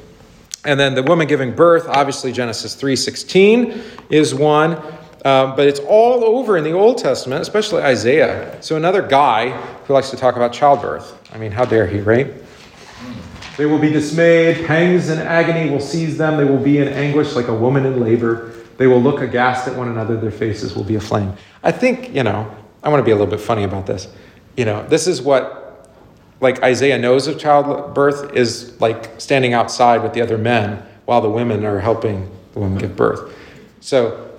[0.65, 4.77] And then the woman giving birth, obviously Genesis 3.16 is one.
[5.25, 8.57] Um, but it's all over in the Old Testament, especially Isaiah.
[8.63, 9.51] So another guy
[9.87, 11.19] who likes to talk about childbirth.
[11.35, 12.33] I mean, how dare he, right?
[13.57, 14.65] They will be dismayed.
[14.65, 16.37] Pangs and agony will seize them.
[16.37, 18.53] They will be in anguish like a woman in labor.
[18.77, 20.17] They will look aghast at one another.
[20.17, 21.33] Their faces will be aflame.
[21.65, 24.07] I think, you know, I want to be a little bit funny about this.
[24.57, 25.64] You know, this is what,
[26.45, 31.29] like, Isaiah knows of childbirth is like standing outside with the other men while the
[31.29, 33.35] women are helping the woman give birth.
[33.81, 34.31] So,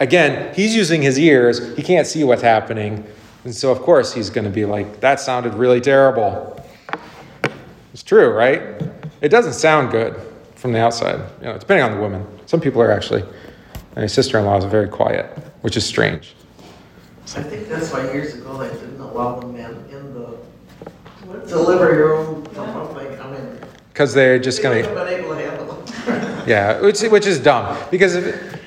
[0.00, 1.74] again, he's using his ears.
[1.76, 3.06] He can't see what's happening.
[3.44, 6.62] And so, of course, he's going to be like, that sounded really terrible.
[7.92, 8.60] It's true, right?
[9.20, 10.20] It doesn't sound good
[10.54, 12.26] from the outside, you know, depending on the woman.
[12.46, 13.24] Some people are actually,
[13.96, 15.26] my sister in law is very quiet,
[15.62, 16.34] which is strange.
[17.34, 20.36] I think that's why years ago they didn't allow the men in the
[21.46, 23.58] delivery room to look like, I mean.
[23.92, 24.88] Because they're just going to.
[24.88, 26.48] have been able to handle it.
[26.48, 27.76] yeah, which, which is dumb.
[27.90, 28.60] Because if,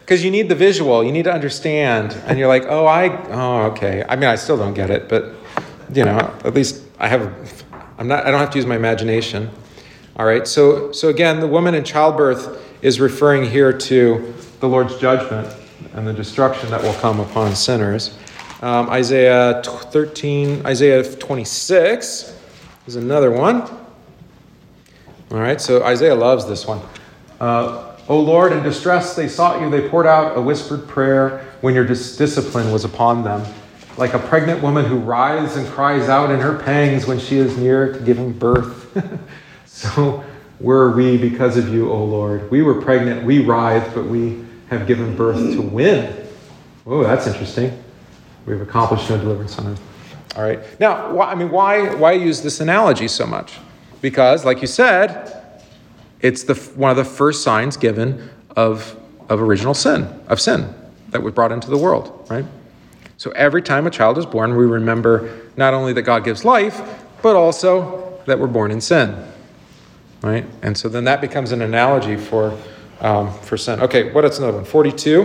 [0.00, 3.70] because you need the visual, you need to understand, and you're like, oh, I, oh,
[3.70, 4.04] okay.
[4.08, 5.34] I mean, I still don't get it, but
[5.94, 7.64] you know, at least I have,
[7.98, 9.50] I'm not, I don't have to use my imagination.
[10.16, 10.46] All right.
[10.46, 15.54] So, so again, the woman in childbirth is referring here to the Lord's judgment
[15.94, 18.16] and the destruction that will come upon sinners.
[18.62, 22.38] Um, Isaiah 13, Isaiah 26
[22.86, 23.62] is another one.
[25.32, 25.60] All right.
[25.60, 26.80] So Isaiah loves this one.
[27.40, 29.68] Uh, O Lord, in distress they sought you.
[29.68, 31.44] They poured out a whispered prayer.
[31.60, 33.44] when your dis- discipline was upon them.
[33.96, 37.56] Like a pregnant woman who writhes and cries out in her pangs when she is
[37.56, 38.96] near to giving birth.
[39.66, 40.24] so
[40.60, 42.48] were we because of you, O Lord.
[42.48, 46.28] We were pregnant, we writhed, but we have given birth to win.
[46.86, 47.81] Oh, that's interesting.
[48.46, 49.80] We've accomplished no deliverance on earth.
[50.36, 50.60] All right.
[50.80, 53.54] Now, why, I mean, why, why use this analogy so much?
[54.00, 55.42] Because, like you said,
[56.20, 58.96] it's the, one of the first signs given of,
[59.28, 60.74] of original sin, of sin
[61.10, 62.44] that was brought into the world, right?
[63.18, 66.80] So every time a child is born, we remember not only that God gives life,
[67.22, 69.14] but also that we're born in sin,
[70.22, 70.44] right?
[70.62, 72.58] And so then that becomes an analogy for,
[73.00, 73.80] um, for sin.
[73.80, 74.64] Okay, what is another one?
[74.64, 75.20] 42.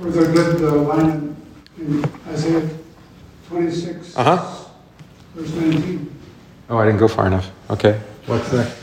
[0.00, 1.36] Or the good uh, line
[1.88, 2.68] in in Isaiah
[3.48, 4.64] 26, Uh-huh.
[5.34, 6.10] verse 19.
[6.70, 7.50] Oh, I didn't go far enough.
[7.70, 7.98] Okay.
[8.26, 8.76] What's next?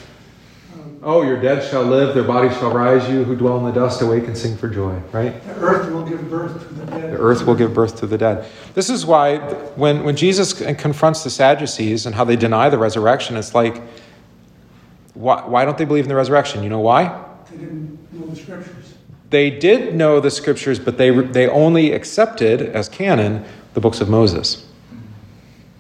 [1.03, 3.07] Oh, your dead shall live, their bodies shall rise.
[3.07, 5.39] You who dwell in the dust, awake and sing for joy, right?
[5.45, 7.11] The earth will give birth to the dead.
[7.13, 8.47] The earth will give birth to the dead.
[8.73, 9.37] This is why
[9.75, 13.83] when, when Jesus confronts the Sadducees and how they deny the resurrection, it's like,
[15.13, 16.63] why, why don't they believe in the resurrection?
[16.63, 17.23] You know why?
[17.51, 18.94] They didn't know the scriptures.
[19.35, 23.43] They did know the scriptures, but they, they only accepted as canon
[23.73, 24.65] the books of Moses.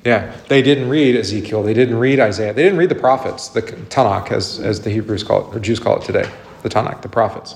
[0.03, 1.63] Yeah, they didn't read Ezekiel.
[1.63, 2.51] They didn't read Isaiah.
[2.51, 5.79] They didn't read the prophets, the Tanakh, as, as the Hebrews call it, or Jews
[5.79, 6.29] call it today,
[6.63, 7.53] the Tanakh, the prophets.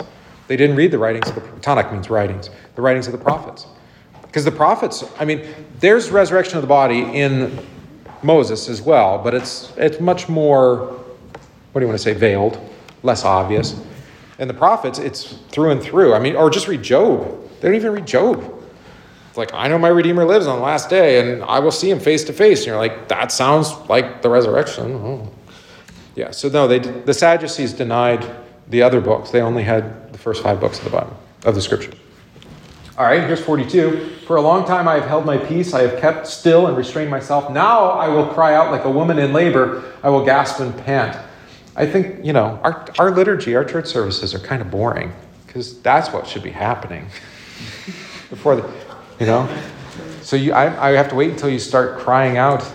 [0.48, 3.68] They didn't read the writings of the Tanakh means writings, the writings of the prophets.
[4.22, 5.46] Because the prophets, I mean,
[5.82, 7.60] there's resurrection of the body in
[8.24, 12.58] Moses as well, but it's it's much more, what do you want to say, veiled,
[13.04, 13.76] less obvious.
[14.40, 16.14] And the prophets, it's through and through.
[16.14, 17.38] I mean, or just read Job.
[17.60, 18.42] They don't even read Job.
[19.28, 21.90] It's like, I know my Redeemer lives on the last day and I will see
[21.92, 22.60] him face to face.
[22.60, 24.94] And you're like, that sounds like the resurrection.
[24.94, 25.32] Oh.
[26.16, 28.26] Yeah, so no, they, the Sadducees denied
[28.70, 29.30] the other books.
[29.30, 31.96] They only had the first five books of the Bible, of the scriptures.
[32.98, 34.16] All right, here's 42.
[34.26, 35.74] For a long time I have held my peace.
[35.74, 37.52] I have kept still and restrained myself.
[37.52, 39.94] Now I will cry out like a woman in labor.
[40.02, 41.18] I will gasp and pant.
[41.80, 45.14] I think, you know, our, our liturgy, our church services are kind of boring
[45.48, 47.06] because that's what should be happening
[48.30, 48.70] before the,
[49.18, 49.48] you know?
[50.22, 52.70] So you, I, I have to wait until you start crying out,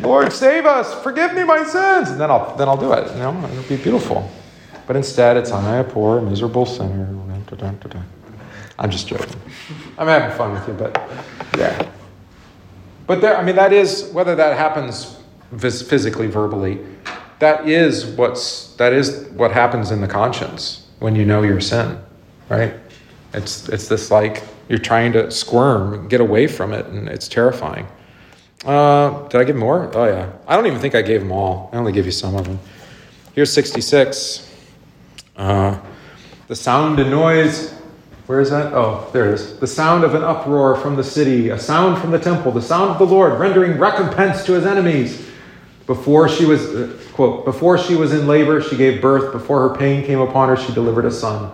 [0.00, 3.18] Lord, save us, forgive me my sins, and then I'll, then I'll do it, you
[3.20, 4.28] know, it'll be beautiful.
[4.88, 7.16] But instead, it's I, a poor, miserable sinner.
[8.76, 9.40] I'm just joking.
[9.96, 11.00] I'm having fun with you, but
[11.56, 11.88] yeah.
[13.06, 15.16] But there, I mean, that is whether that happens
[15.60, 16.80] physically, verbally.
[17.42, 21.98] That is what's that is what happens in the conscience when you know your sin,
[22.48, 22.72] right?
[23.34, 27.88] It's it's this like you're trying to squirm, get away from it, and it's terrifying.
[28.64, 29.90] Uh, did I give more?
[29.92, 30.30] Oh yeah.
[30.46, 31.68] I don't even think I gave them all.
[31.72, 32.60] I only gave you some of them.
[33.34, 34.48] Here's 66.
[35.34, 35.80] Uh,
[36.46, 37.72] the sound and noise.
[38.26, 38.72] Where is that?
[38.72, 39.58] Oh, there it is.
[39.58, 42.90] The sound of an uproar from the city, a sound from the temple, the sound
[42.90, 45.31] of the Lord rendering recompense to his enemies.
[45.86, 49.32] Before she was, uh, quote, before she was in labor, she gave birth.
[49.32, 51.50] Before her pain came upon her, she delivered a son.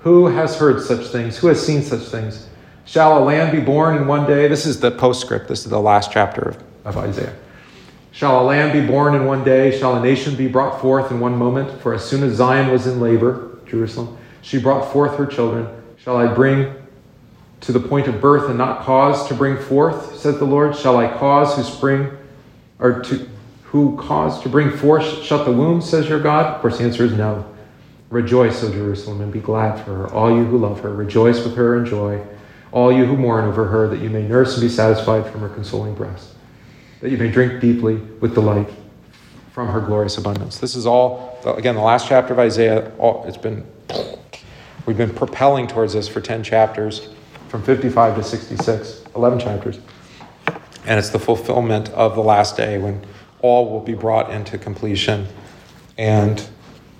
[0.00, 1.36] Who has heard such things?
[1.38, 2.48] Who has seen such things?
[2.84, 4.48] Shall a land be born in one day?
[4.48, 5.48] This is the postscript.
[5.48, 7.36] This is the last chapter of, of Isaiah.
[8.10, 9.78] Shall a land be born in one day?
[9.78, 11.80] Shall a nation be brought forth in one moment?
[11.80, 15.68] For as soon as Zion was in labor, Jerusalem, she brought forth her children.
[15.98, 16.74] Shall I bring
[17.60, 20.74] to the point of birth and not cause to bring forth, says the Lord?
[20.74, 22.10] Shall I cause who spring,
[22.78, 23.28] or to
[23.70, 26.54] who caused to bring forth shut the womb, says your God?
[26.54, 27.44] Of course, the answer is no.
[28.08, 30.12] Rejoice, O Jerusalem, and be glad for her.
[30.14, 32.24] All you who love her, rejoice with her in joy.
[32.72, 35.50] All you who mourn over her, that you may nurse and be satisfied from her
[35.50, 36.34] consoling breast,
[37.00, 38.70] that you may drink deeply with delight
[39.52, 40.58] from her glorious abundance.
[40.58, 42.90] This is all, again, the last chapter of Isaiah.
[42.98, 43.66] All, it's been,
[44.86, 47.08] we've been propelling towards this for 10 chapters,
[47.48, 49.78] from 55 to 66, 11 chapters.
[50.86, 53.02] And it's the fulfillment of the last day when
[53.42, 55.26] all will be brought into completion.
[55.96, 56.46] And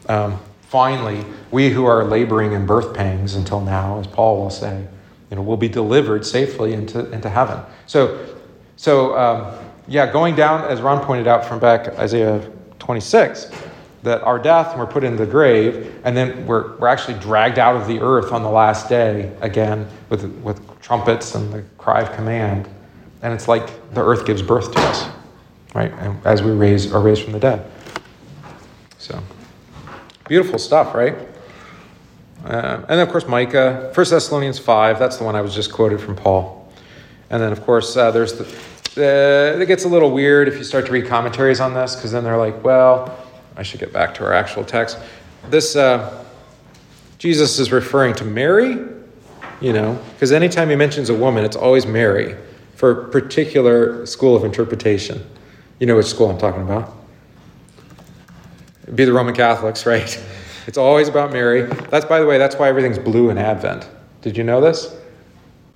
[0.08, 4.86] um, finally, we who are laboring in birth pangs until now, as Paul will say,
[5.30, 7.60] you know, will be delivered safely into, into heaven.
[7.86, 8.36] So,
[8.76, 13.50] so um, yeah, going down, as Ron pointed out from back Isaiah 26,
[14.02, 17.76] that our death, we're put in the grave, and then we're, we're actually dragged out
[17.76, 22.12] of the earth on the last day again with, with trumpets and the cry of
[22.14, 22.68] command.
[23.22, 25.08] And it's like the earth gives birth to us,
[25.74, 25.92] right?
[25.92, 27.70] And as we raise, are raised from the dead.
[28.98, 29.22] So,
[30.28, 31.16] beautiful stuff, right?
[32.44, 36.00] Uh, and of course, Micah, 1 Thessalonians 5, that's the one I was just quoted
[36.00, 36.72] from Paul.
[37.30, 38.44] And then, of course, uh, there's the,
[38.94, 42.12] the, it gets a little weird if you start to read commentaries on this, because
[42.12, 43.26] then they're like, well,
[43.56, 44.98] I should get back to our actual text.
[45.50, 46.24] This, uh,
[47.18, 48.78] Jesus is referring to Mary
[49.60, 52.36] you know, because anytime he mentions a woman, it's always Mary
[52.74, 55.24] for a particular school of interpretation.
[55.78, 56.94] You know which school I'm talking about?
[58.82, 60.24] It'd be the Roman Catholics, right?
[60.66, 61.62] It's always about Mary.
[61.88, 63.88] That's, by the way, that's why everything's blue in Advent.
[64.20, 64.94] Did you know this?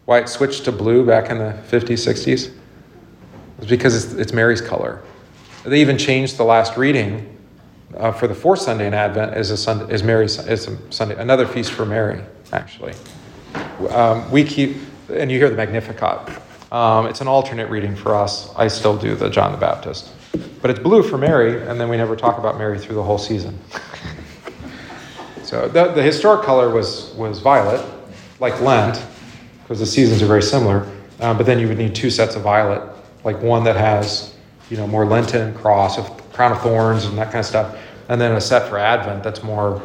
[0.05, 2.55] Why it switched to blue back in the 50s, 60s?
[3.57, 5.01] It's because it's, it's Mary's color.
[5.65, 7.38] They even changed the last reading
[7.97, 11.17] uh, for the fourth Sunday in Advent is a Sunday, is Mary's is a Sunday,
[11.17, 12.93] another feast for Mary, actually.
[13.88, 14.77] Um, we keep,
[15.09, 16.43] and you hear the Magnificat.
[16.73, 18.51] Um, it's an alternate reading for us.
[18.57, 20.11] I still do the John the Baptist,
[20.63, 23.19] but it's blue for Mary, and then we never talk about Mary through the whole
[23.19, 23.59] season.
[25.43, 27.85] so the, the historic color was was violet,
[28.41, 29.05] like Lent,
[29.63, 30.91] because the seasons are very similar.
[31.21, 32.83] Um, but then you would need two sets of violet,
[33.23, 34.35] like one that has,
[34.71, 38.19] you know, more Lenten cross of crown of thorns and that kind of stuff, and
[38.19, 39.83] then a set for Advent that's more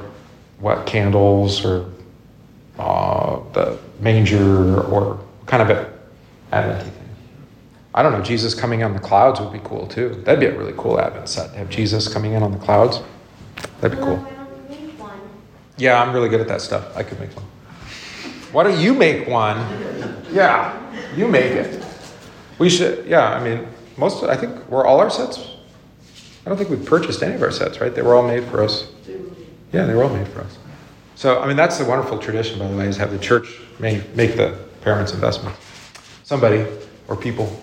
[0.59, 1.91] what candles or
[2.79, 5.96] uh, the manger or kind of a
[6.51, 6.93] Advent.
[7.93, 8.21] I don't know.
[8.21, 10.21] Jesus coming on the clouds would be cool too.
[10.23, 11.51] That'd be a really cool Advent set.
[11.55, 13.01] Have Jesus coming in on the clouds.
[13.81, 14.17] That'd be cool.
[14.17, 15.19] Why don't we make one?
[15.77, 16.95] Yeah, I'm really good at that stuff.
[16.95, 17.45] I could make one.
[18.51, 19.57] Why don't you make one?
[20.31, 20.79] Yeah,
[21.15, 21.83] you make it.
[22.59, 23.05] We should.
[23.07, 24.23] Yeah, I mean, most.
[24.23, 25.55] I think were all our sets.
[26.45, 27.93] I don't think we've purchased any of our sets, right?
[27.93, 28.87] They were all made for us.
[29.73, 30.57] Yeah, they were all made for us.
[31.15, 34.15] So, I mean, that's the wonderful tradition, by the way, is have the church make,
[34.15, 35.55] make the parents' investment.
[36.27, 36.65] Somebody
[37.07, 37.57] or people.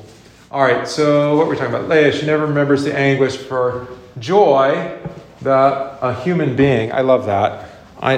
[0.50, 1.86] All right, so what we're we talking about?
[1.86, 4.98] Leah, she never remembers the anguish for joy,
[5.42, 5.52] the
[6.00, 6.90] a human being.
[6.90, 7.68] I love that.
[8.00, 8.14] I,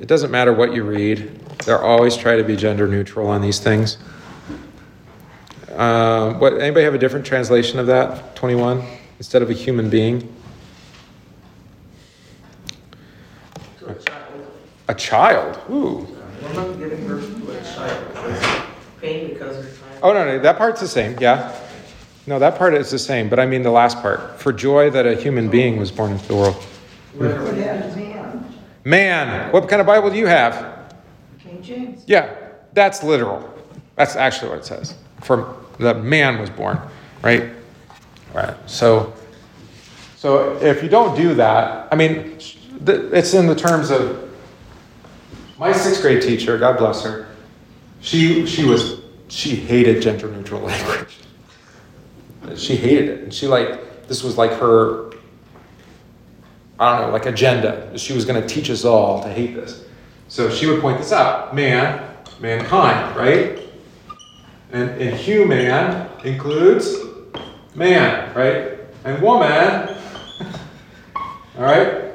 [0.00, 1.28] it doesn't matter what you read,
[1.66, 3.98] they're always try to be gender neutral on these things.
[5.74, 8.34] Um, what, anybody have a different translation of that?
[8.34, 8.82] 21?
[9.18, 10.34] Instead of a human being?
[13.80, 14.46] To a child.
[14.88, 15.60] A child.
[15.70, 16.08] Ooh.
[19.06, 20.00] Pain because her child.
[20.02, 21.56] Oh, no, no, that part's the same, yeah.
[22.26, 24.40] No, that part is the same, but I mean the last part.
[24.40, 26.66] For joy that a human being was born into the world.
[27.16, 30.92] Put it man, Man, what kind of Bible do you have?
[31.38, 32.02] King James.
[32.08, 32.34] Yeah,
[32.72, 33.48] that's literal.
[33.94, 34.96] That's actually what it says.
[35.22, 36.80] For the man was born,
[37.22, 37.52] right?
[38.34, 38.56] Right.
[38.68, 39.14] So,
[40.16, 42.38] so if you don't do that, I mean,
[42.84, 44.28] it's in the terms of
[45.58, 46.58] my sixth grade teacher.
[46.58, 47.28] God bless her.
[48.06, 51.18] She she was she hated gender neutral language.
[52.54, 55.10] She hated it, and she like this was like her.
[56.78, 57.98] I don't know, like agenda.
[57.98, 59.84] She was going to teach us all to hate this.
[60.28, 63.58] So she would point this out: man, mankind, right?
[64.70, 66.94] And, and human includes
[67.74, 68.78] man, right?
[69.04, 69.48] And woman,
[71.16, 72.12] all right?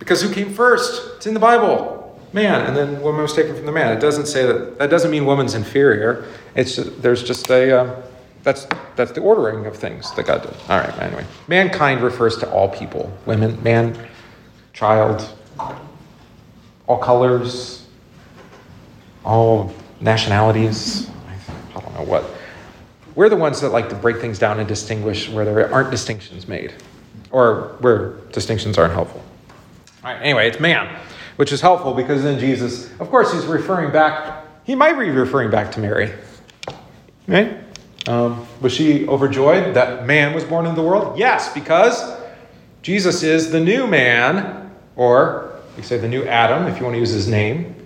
[0.00, 1.18] Because who came first?
[1.18, 2.01] It's in the Bible.
[2.32, 3.94] Man, and then woman was taken from the man.
[3.94, 4.78] It doesn't say that.
[4.78, 6.24] That doesn't mean woman's inferior.
[6.54, 8.02] It's there's just a uh,
[8.42, 8.66] that's
[8.96, 10.54] that's the ordering of things that God did.
[10.68, 10.98] All right.
[10.98, 13.98] Anyway, mankind refers to all people: women, man,
[14.72, 15.28] child,
[16.88, 17.86] all colors,
[19.24, 21.10] all nationalities.
[21.74, 22.24] I don't know what.
[23.14, 26.48] We're the ones that like to break things down and distinguish where there aren't distinctions
[26.48, 26.72] made,
[27.30, 29.22] or where distinctions aren't helpful.
[30.02, 30.20] All right.
[30.22, 30.98] Anyway, it's man,
[31.36, 34.44] which is helpful because then Jesus, of course, he's referring back.
[34.64, 36.12] He might be referring back to Mary,
[37.26, 37.58] right?
[38.06, 41.18] Um, was she overjoyed that man was born in the world?
[41.18, 42.20] Yes, because
[42.82, 47.00] Jesus is the new man, or you say the new Adam, if you want to
[47.00, 47.76] use his name,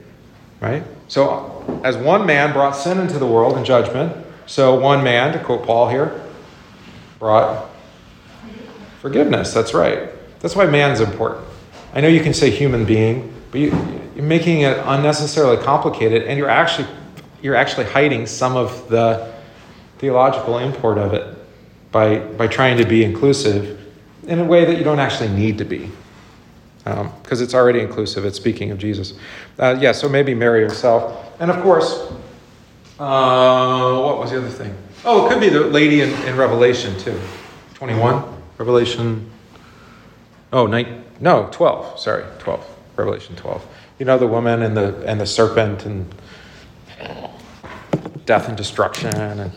[0.60, 0.82] right?
[1.08, 5.42] So, as one man brought sin into the world and judgment, so one man, to
[5.42, 6.20] quote Paul here,
[7.18, 7.68] brought
[9.00, 9.52] forgiveness.
[9.52, 10.10] That's right.
[10.40, 11.46] That's why man is important.
[11.92, 16.38] I know you can say human being, but you, you're making it unnecessarily complicated, and
[16.38, 16.86] you're actually
[17.40, 19.32] you're actually hiding some of the
[19.96, 21.34] theological import of it
[21.90, 23.80] by by trying to be inclusive
[24.26, 25.90] in a way that you don't actually need to be,
[26.84, 28.26] because um, it's already inclusive.
[28.26, 29.14] It's speaking of Jesus.
[29.58, 29.92] Uh, yeah.
[29.92, 32.12] So maybe Mary herself, and of course,
[32.98, 34.76] uh, what was the other thing?
[35.02, 37.18] Oh, it could be the lady in, in Revelation too.
[37.72, 38.22] Twenty-one,
[38.58, 39.30] Revelation.
[40.52, 41.98] Oh, nine, no, twelve.
[41.98, 42.62] Sorry, twelve.
[42.96, 43.66] Revelation twelve.
[43.98, 46.12] You know the woman and the and the serpent and
[48.24, 49.52] death and destruction, and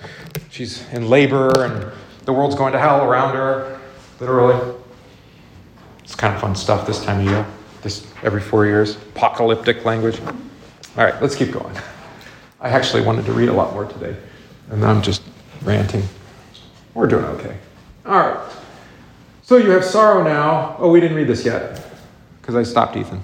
[0.50, 1.92] she's in labor, and
[2.26, 3.80] the world's going to hell around her,
[4.20, 4.76] literally.
[6.04, 7.46] It's kind of fun stuff this time of year.
[7.82, 10.20] This every four years, apocalyptic language.
[10.98, 11.76] All right, let's keep going.
[12.62, 14.16] I actually wanted to read a lot more today,
[14.70, 15.24] and I'm just
[15.64, 16.04] ranting.
[16.94, 17.58] We're doing okay.
[18.06, 18.52] All right.
[19.44, 20.76] So you have sorrow now.
[20.78, 21.86] Oh, we didn't read this yet
[22.42, 23.24] because I stopped Ethan.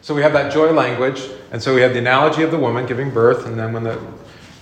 [0.00, 2.86] So we have that joy language, and so we have the analogy of the woman
[2.86, 4.00] giving birth, and then when the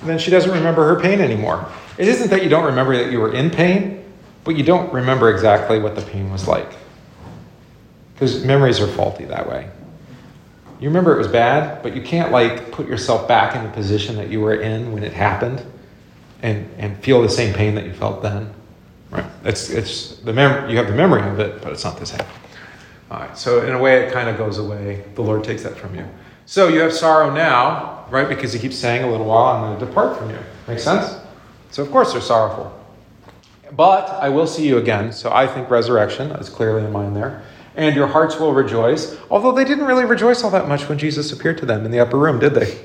[0.05, 1.67] then she doesn't remember her pain anymore.
[1.99, 4.05] It isn't that you don't remember that you were in pain,
[4.45, 6.71] but you don't remember exactly what the pain was like.
[8.15, 9.71] Because memories are faulty that way.
[10.81, 14.17] You remember it was bad, but you can't like put yourself back in the position
[14.17, 15.65] that you were in when it happened
[16.43, 18.53] and, and feel the same pain that you felt then.
[19.11, 19.25] Right?
[19.45, 22.27] It's, it's the mem- you have the memory of it, but it's not the same.
[23.11, 25.05] All right, so in a way, it kind of goes away.
[25.15, 26.07] The Lord takes that from you.
[26.45, 28.29] So you have sorrow now, right?
[28.29, 30.39] Because He keeps saying a little while, I'm going to depart from you.
[30.67, 31.17] Make sense?
[31.71, 32.73] So, of course, they're sorrowful.
[33.73, 35.13] But I will see you again.
[35.13, 37.43] So I think resurrection is clearly in mind there.
[37.75, 39.17] And your hearts will rejoice.
[39.31, 42.01] Although they didn't really rejoice all that much when Jesus appeared to them in the
[42.01, 42.79] upper room, did they?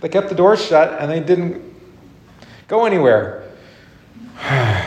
[0.00, 1.62] They kept the doors shut and they didn't
[2.68, 3.50] go anywhere.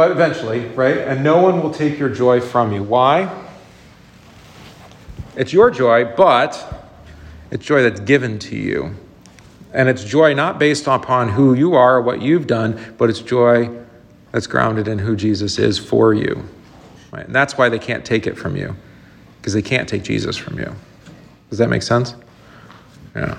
[0.00, 0.96] but eventually, right?
[0.96, 2.82] And no one will take your joy from you.
[2.82, 3.30] Why?
[5.36, 6.86] It's your joy, but
[7.50, 8.94] it's joy that's given to you.
[9.74, 13.20] And it's joy not based upon who you are or what you've done, but it's
[13.20, 13.68] joy
[14.32, 16.48] that's grounded in who Jesus is for you.
[17.12, 17.26] Right?
[17.26, 18.74] And that's why they can't take it from you,
[19.36, 20.74] because they can't take Jesus from you.
[21.50, 22.14] Does that make sense?
[23.14, 23.36] Yeah.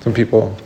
[0.00, 0.56] Some people.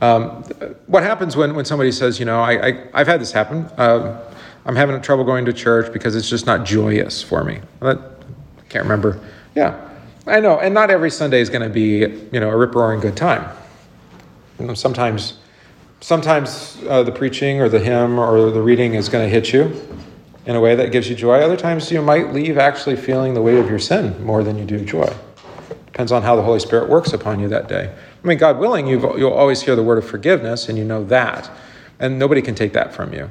[0.00, 0.44] Um,
[0.86, 3.64] what happens when, when somebody says, you know, I, I, I've had this happen.
[3.76, 4.30] Uh,
[4.64, 7.60] I'm having trouble going to church because it's just not joyous for me.
[7.80, 7.96] I
[8.68, 9.20] can't remember.
[9.54, 9.88] Yeah,
[10.26, 10.58] I know.
[10.58, 11.98] And not every Sunday is going to be,
[12.32, 13.54] you know, a rip roaring good time.
[14.58, 15.38] You know, sometimes,
[16.00, 19.74] sometimes uh, the preaching or the hymn or the reading is going to hit you
[20.46, 21.40] in a way that gives you joy.
[21.40, 24.64] Other times you might leave actually feeling the weight of your sin more than you
[24.64, 25.12] do joy.
[25.86, 27.92] Depends on how the Holy Spirit works upon you that day.
[28.22, 31.04] I mean, God willing, you will always hear the word of forgiveness, and you know
[31.04, 31.50] that.
[31.98, 33.30] And nobody can take that from you,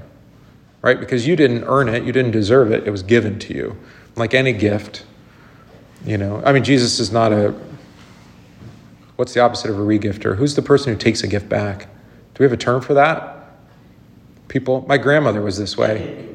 [0.82, 1.00] right?
[1.00, 3.78] Because you didn't earn it, you didn't deserve it, it was given to you.
[4.16, 5.06] Like any gift,
[6.06, 6.42] you know.
[6.46, 7.54] I mean, Jesus is not a.
[9.16, 10.36] What's the opposite of a regifter?
[10.36, 11.88] Who's the person who takes a gift back?
[12.34, 13.56] Do we have a term for that?
[14.48, 16.28] People, my grandmother was this way.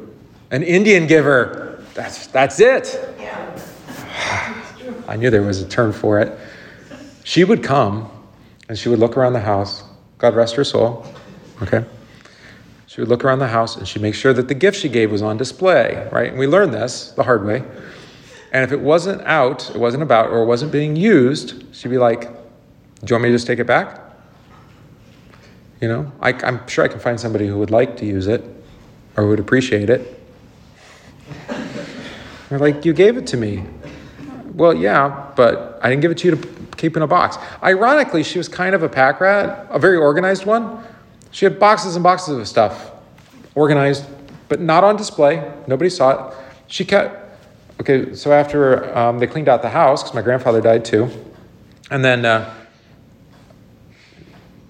[0.51, 1.85] An Indian giver.
[1.95, 2.99] That's, that's it.
[5.09, 6.39] I knew there was a term for it.
[7.25, 8.09] She would come
[8.69, 9.83] and she would look around the house.
[10.19, 11.05] God rest her soul.
[11.63, 11.85] Okay?
[12.97, 15.13] She would look around the house and she'd make sure that the gift she gave
[15.13, 16.31] was on display, right?
[16.31, 17.63] And we learned this the hard way.
[18.53, 21.99] And if it wasn't out, it wasn't about, or it wasn't being used, she'd be
[21.99, 22.29] like, Do
[23.07, 24.01] you want me to just take it back?
[25.83, 28.43] You know, I, I'm sure I can find somebody who would like to use it
[29.19, 30.19] or would appreciate it.
[32.49, 33.63] They're like, You gave it to me.
[34.55, 37.37] Well, yeah, but I didn't give it to you to keep in a box.
[37.63, 40.83] Ironically, she was kind of a pack rat, a very organized one.
[41.37, 42.93] She had boxes and boxes of stuff,
[43.55, 44.07] organized,
[44.49, 45.47] but not on display.
[45.67, 46.37] Nobody saw it.
[46.67, 47.39] She kept,
[47.79, 51.11] okay, so after um, they cleaned out the house, because my grandfather died too,
[51.91, 52.55] and then uh,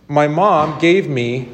[0.09, 1.51] my mom gave me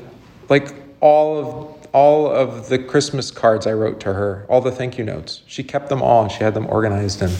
[0.48, 4.96] like all of all of the Christmas cards I wrote to her, all the thank
[4.96, 5.42] you notes.
[5.46, 7.32] She kept them all and she had them organized and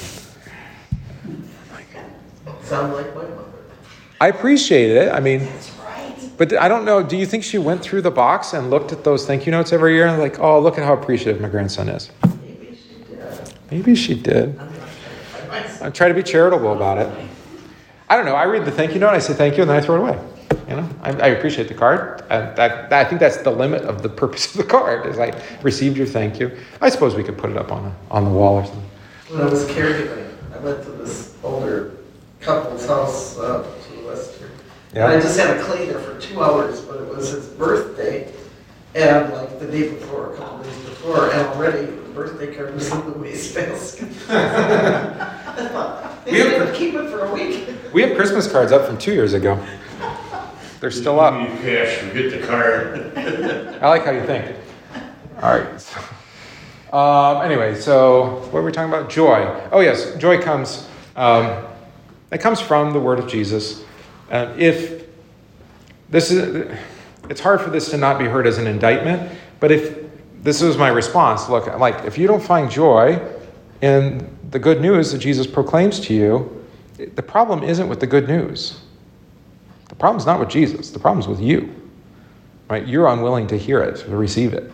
[2.64, 3.45] Sound like my mother.
[4.20, 5.12] I appreciated it.
[5.12, 5.49] I mean,
[6.43, 7.05] but I don't know.
[7.05, 9.72] Do you think she went through the box and looked at those thank you notes
[9.72, 12.11] every year and like, oh, look at how appreciative my grandson is?
[12.43, 13.55] Maybe she did.
[13.70, 14.61] Maybe she did.
[15.80, 17.28] I try to be charitable about it.
[18.11, 18.34] I don't know.
[18.34, 20.01] I read the thank you note, I say thank you, and then I throw it
[20.01, 20.18] away.
[20.68, 22.24] You know, I, I appreciate the card.
[22.28, 25.07] And that, I think that's the limit of the purpose of the card.
[25.07, 26.51] Is I received your thank you.
[26.80, 28.90] I suppose we could put it up on a, on the wall or something.
[29.28, 31.99] When I was caregiving, I went to this older
[32.40, 33.62] couple's house uh,
[34.95, 35.03] to Western.
[35.03, 38.32] And I just had a cleaner for two hours, but it was his birthday.
[38.95, 42.90] And like the day before, a couple days before, and already the birthday card was
[42.93, 44.09] in the wastebasket.
[44.30, 47.68] I thought, They We have- didn't keep it for a week.
[47.93, 49.59] We have Christmas cards up from two years ago.
[50.80, 51.34] They're still up.
[51.49, 53.12] You cash, forget the card.
[53.82, 54.57] I like how you think.
[55.40, 55.80] All right.
[55.80, 59.09] So, um, anyway, so what were we talking about?
[59.09, 59.68] Joy.
[59.70, 60.88] Oh yes, joy comes.
[61.16, 61.64] Um,
[62.32, 63.84] it comes from the word of Jesus.
[64.33, 65.07] Uh, if
[66.11, 66.68] this is,
[67.30, 69.30] it's hard for this to not be heard as an indictment.
[69.61, 69.97] But if
[70.43, 73.20] this is my response, look, like if you don't find joy
[73.83, 76.64] in the good news that Jesus proclaims to you,
[77.14, 78.80] the problem isn't with the good news.
[79.89, 80.91] The problem's not with Jesus.
[80.91, 81.72] The problem's with you.
[82.70, 82.87] right?
[82.87, 84.72] You're unwilling to hear it, to receive it.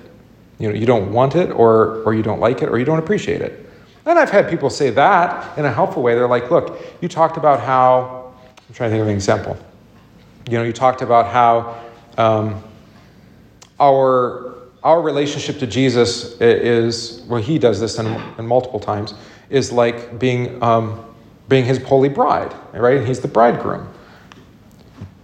[0.60, 2.98] You know, you don't want it, or or you don't like it, or you don't
[3.00, 3.68] appreciate it.
[4.06, 6.14] And I've had people say that in a helpful way.
[6.14, 8.17] They're like, "Look, you talked about how."
[8.68, 9.56] I'm trying to think of an example.
[10.50, 11.82] You know, you talked about how
[12.18, 12.62] um,
[13.80, 18.06] our our relationship to Jesus is well, he does this in
[18.46, 19.14] multiple times.
[19.48, 21.02] Is like being um,
[21.48, 22.98] being his holy bride, right?
[22.98, 23.88] And He's the bridegroom.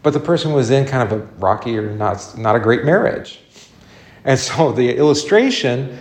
[0.03, 3.41] But the person was in kind of a rocky or not not a great marriage,
[4.25, 5.99] and so the illustration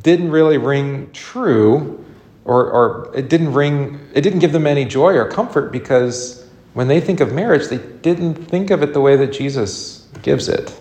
[0.00, 2.02] didn't really ring true,
[2.46, 6.37] or or it didn't ring it didn't give them any joy or comfort because
[6.78, 10.48] when they think of marriage, they didn't think of it the way that Jesus gives
[10.48, 10.80] it.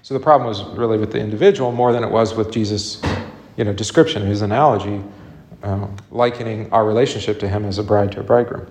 [0.00, 3.02] So the problem was really with the individual more than it was with Jesus'
[3.58, 5.02] you know, description, his analogy,
[5.62, 8.66] uh, likening our relationship to him as a bride to a bridegroom.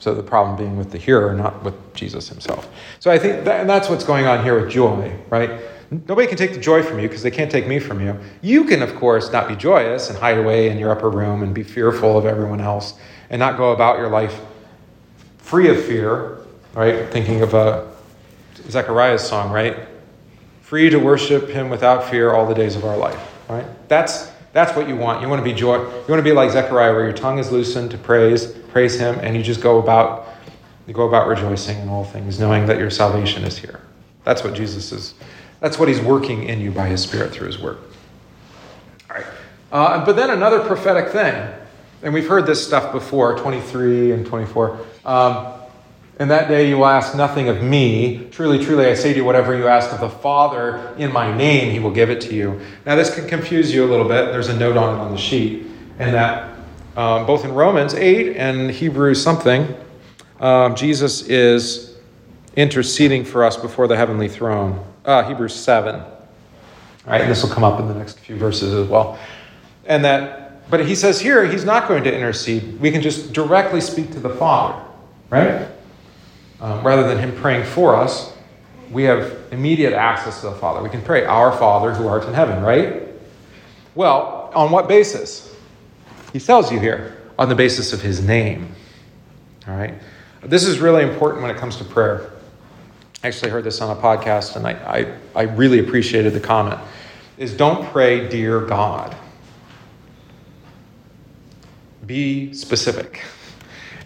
[0.00, 2.68] So the problem being with the hearer, not with Jesus himself.
[2.98, 5.60] So I think, that, and that's what's going on here with joy, right?
[6.08, 8.18] Nobody can take the joy from you because they can't take me from you.
[8.42, 11.54] You can, of course, not be joyous and hide away in your upper room and
[11.54, 12.94] be fearful of everyone else
[13.30, 14.40] and not go about your life
[15.38, 16.38] free of fear,
[16.74, 17.08] right?
[17.10, 17.90] Thinking of a
[18.68, 19.76] Zechariah's song, right?
[20.62, 23.66] Free to worship him without fear all the days of our life, right?
[23.88, 25.20] That's that's what you want.
[25.20, 25.76] You want to be joy.
[25.76, 29.18] You want to be like Zechariah, where your tongue is loosened to praise, praise him,
[29.20, 30.28] and you just go about
[30.86, 33.80] you go about rejoicing in all things, knowing that your salvation is here.
[34.24, 35.14] That's what Jesus is.
[35.60, 37.78] That's what he's working in you by his Spirit through his word.
[39.10, 39.26] All right.
[39.72, 41.34] Uh, but then another prophetic thing,
[42.06, 44.78] and we've heard this stuff before, 23 and 24.
[45.04, 45.54] Um,
[46.20, 48.28] and that day you will ask nothing of me.
[48.30, 51.72] Truly, truly, I say to you, whatever you ask of the Father in my name,
[51.72, 52.60] he will give it to you.
[52.86, 54.26] Now, this can confuse you a little bit.
[54.26, 55.66] There's a note on it on the sheet.
[55.98, 56.56] And that
[56.96, 59.74] um, both in Romans 8 and Hebrews something,
[60.38, 61.96] um, Jesus is
[62.54, 64.80] interceding for us before the heavenly throne.
[65.04, 65.96] Uh, Hebrews 7.
[65.96, 66.06] All
[67.04, 69.18] right, and this will come up in the next few verses as well.
[69.86, 72.80] And that, but he says here, he's not going to intercede.
[72.80, 74.82] We can just directly speak to the Father,
[75.30, 75.68] right?
[76.60, 78.32] um, rather than Him praying for us,
[78.90, 80.82] we have immediate access to the Father.
[80.82, 83.02] We can pray, Our Father who art in heaven, right?
[83.94, 85.54] Well, on what basis?
[86.32, 88.74] He tells you here, on the basis of His name.
[89.66, 89.94] All right?
[90.42, 92.30] This is really important when it comes to prayer.
[93.22, 96.80] I actually heard this on a podcast and I, I, I really appreciated the comment.
[97.36, 99.16] Is don't pray, dear God.
[102.06, 103.22] Be specific.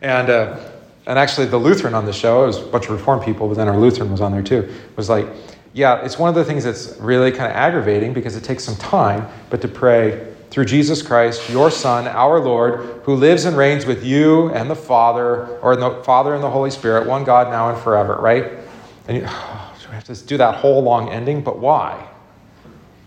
[0.02, 0.58] And uh,
[1.06, 3.56] and actually the Lutheran on the show, it was a bunch of Reformed people, but
[3.56, 5.26] then our Lutheran was on there too, was like,
[5.72, 8.76] yeah, it's one of the things that's really kind of aggravating because it takes some
[8.76, 13.86] time, but to pray through Jesus Christ, your Son, our Lord, who lives and reigns
[13.86, 17.70] with you and the Father, or the Father and the Holy Spirit, one God now
[17.70, 18.58] and forever, right?
[19.06, 22.08] And you, oh, we have to do that whole long ending, but why?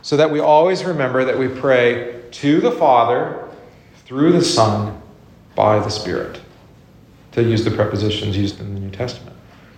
[0.02, 3.43] So that we always remember that we pray to the Father,
[4.14, 5.02] through the Son,
[5.56, 6.40] by the Spirit
[7.32, 9.36] to use the prepositions used in the New Testament.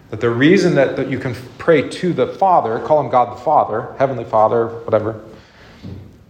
[0.09, 3.41] That the reason that, that you can pray to the Father, call him God the
[3.41, 5.23] Father, Heavenly Father, whatever,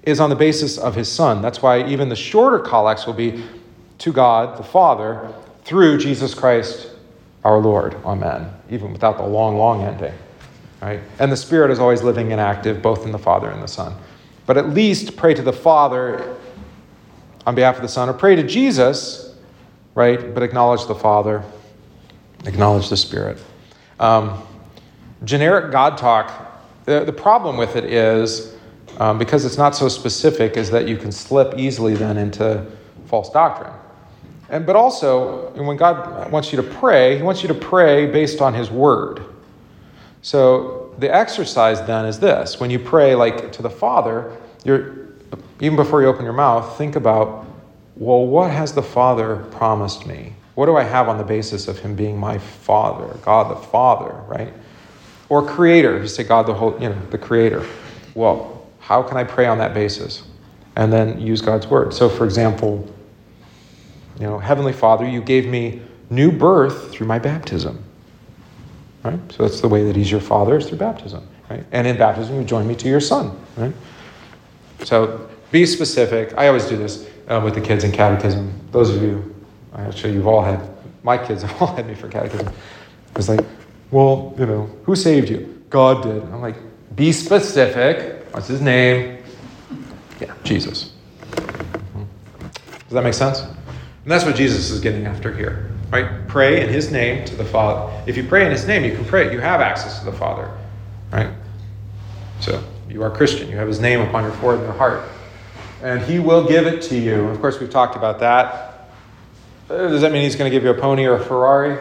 [0.03, 1.41] is on the basis of his Son.
[1.41, 3.43] That's why even the shorter collects will be
[3.97, 5.34] to God the Father
[5.64, 6.91] through Jesus Christ
[7.43, 7.95] our Lord.
[8.06, 8.51] Amen.
[8.70, 10.14] Even without the long, long ending.
[10.80, 10.99] Right?
[11.18, 13.95] And the Spirit is always living and active, both in the Father and the Son.
[14.45, 16.38] But at least pray to the Father
[17.46, 19.26] on behalf of the Son, or pray to Jesus
[19.96, 20.34] right?
[20.34, 21.43] But acknowledge the Father,
[22.46, 23.39] acknowledge the Spirit.
[24.00, 24.43] Um,
[25.24, 28.56] generic God talk, the, the problem with it is,
[29.00, 32.66] um, because it's not so specific, is that you can slip easily then into
[33.08, 33.74] false doctrine.
[34.50, 38.41] And, but also, when God wants you to pray, He wants you to pray based
[38.41, 39.26] on His Word.
[40.22, 45.05] So the exercise then is this when you pray like to the Father, you're,
[45.60, 47.45] even before you open your mouth, think about
[47.95, 50.34] well, what has the Father promised me?
[50.56, 54.14] What do I have on the basis of Him being my Father, God the Father,
[54.28, 54.53] right?
[55.30, 57.66] Or Creator, you say God the whole, you know, the Creator.
[58.14, 60.24] Well, how can I pray on that basis?
[60.76, 61.93] And then use God's Word.
[61.93, 62.93] So, for example,
[64.20, 67.84] you know, Heavenly Father, you gave me new birth through my baptism.
[69.03, 69.20] Right?
[69.32, 71.26] So that's the way that He's your Father is through baptism.
[71.49, 71.66] Right?
[71.72, 73.39] And in baptism, you join me to your Son.
[73.56, 73.74] Right?
[74.84, 76.34] So be specific.
[76.38, 78.51] I always do this uh, with the kids in catechism.
[78.72, 79.34] Those of you,
[79.72, 80.60] I actually, you've all had,
[81.01, 82.51] my kids have all had me for catechism.
[83.16, 83.39] It's like,
[83.89, 85.64] well, you know, who saved you?
[85.70, 86.22] God did.
[86.24, 86.58] I'm like,
[86.97, 88.26] be specific.
[88.34, 89.24] What's his name?
[90.20, 90.91] Yeah, Jesus.
[91.38, 93.39] Does that make sense?
[93.39, 95.72] And that's what Jesus is getting after here.
[95.89, 96.28] right?
[96.28, 98.03] Pray in His name to the Father.
[98.06, 99.32] If you pray in His name, you can pray.
[99.32, 100.51] You have access to the Father,
[101.14, 101.30] right?
[102.41, 103.49] So you are Christian.
[103.49, 105.10] You have His name upon your forehead and your heart,
[105.86, 107.27] and He will give it to you.
[107.27, 108.89] Of course, we've talked about that.
[109.69, 111.77] Uh, Does that mean He's going to give you a pony or a Ferrari?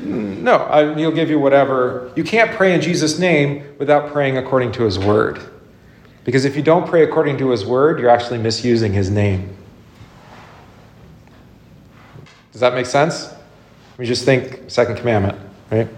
[0.00, 2.12] No, I, He'll give you whatever.
[2.14, 5.40] You can't pray in Jesus' name without praying according to His word.
[6.22, 9.56] Because if you don't pray according to His word, you're actually misusing His name.
[12.52, 13.34] Does that make sense?
[13.98, 15.38] We just think second commandment,
[15.72, 15.88] right?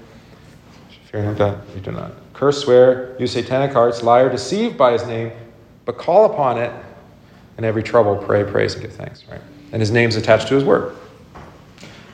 [1.10, 2.12] Fear not you do not.
[2.32, 5.32] Curse, swear, use satanic arts, lie or deceive by his name,
[5.86, 6.70] but call upon it
[7.56, 9.40] in every trouble, pray, praise, and give thanks, right?
[9.72, 10.94] And his name's attached to his word.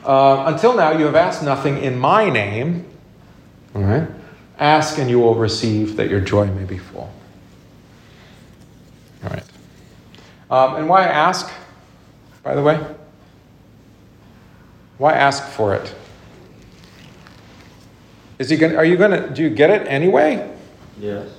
[0.05, 2.85] Uh, until now, you have asked nothing in my name.
[3.75, 4.07] All right?
[4.59, 7.11] Ask and you will receive that your joy may be full.
[9.23, 9.43] All right.
[10.51, 11.51] Um, and why ask,
[12.43, 12.79] by the way?
[14.97, 15.95] Why ask for it?
[18.37, 18.75] Is he going?
[18.75, 19.29] Are you going to?
[19.29, 20.55] Do you get it anyway?
[20.99, 21.29] Yes.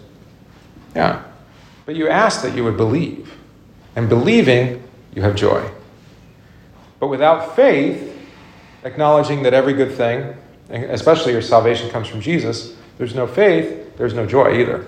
[0.97, 1.23] Yeah.
[1.87, 3.33] But you ask that you would believe,
[3.97, 4.83] and believing,
[5.15, 5.71] you have joy.
[6.99, 8.17] But without faith,
[8.85, 10.35] acknowledging that every good thing,
[10.71, 13.97] especially your salvation, comes from Jesus, there's no faith.
[13.97, 14.87] There's no joy either.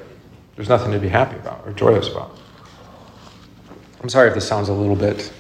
[0.55, 2.37] There's nothing to be happy about or joyous about.
[4.03, 5.33] I'm sorry if this sounds a little bit.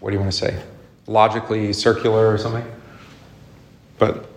[0.00, 0.62] What do you want to say?
[1.06, 2.64] Logically circular or something?
[3.98, 4.28] But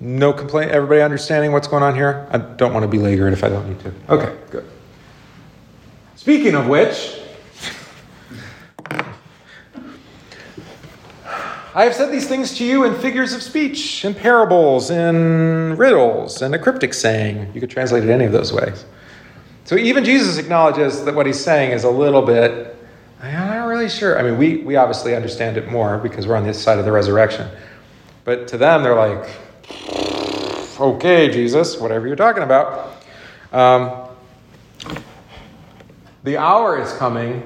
[0.00, 0.70] no complaint.
[0.70, 2.26] Everybody understanding what's going on here?
[2.30, 3.92] I don't want to belabor it if I don't need to.
[4.08, 4.64] Okay, good.
[6.16, 7.18] Speaking of which,
[11.74, 16.42] I have said these things to you in figures of speech, in parables, in riddles,
[16.42, 17.52] and a cryptic saying.
[17.54, 18.84] You could translate it any of those ways.
[19.64, 22.74] So even Jesus acknowledges that what he's saying is a little bit,
[23.20, 24.18] I'm not really sure.
[24.18, 26.92] I mean, we, we obviously understand it more because we're on this side of the
[26.92, 27.48] resurrection.
[28.24, 29.28] But to them, they're like,
[30.80, 33.02] okay, Jesus, whatever you're talking about.
[33.52, 34.08] Um,
[36.24, 37.42] the hour is coming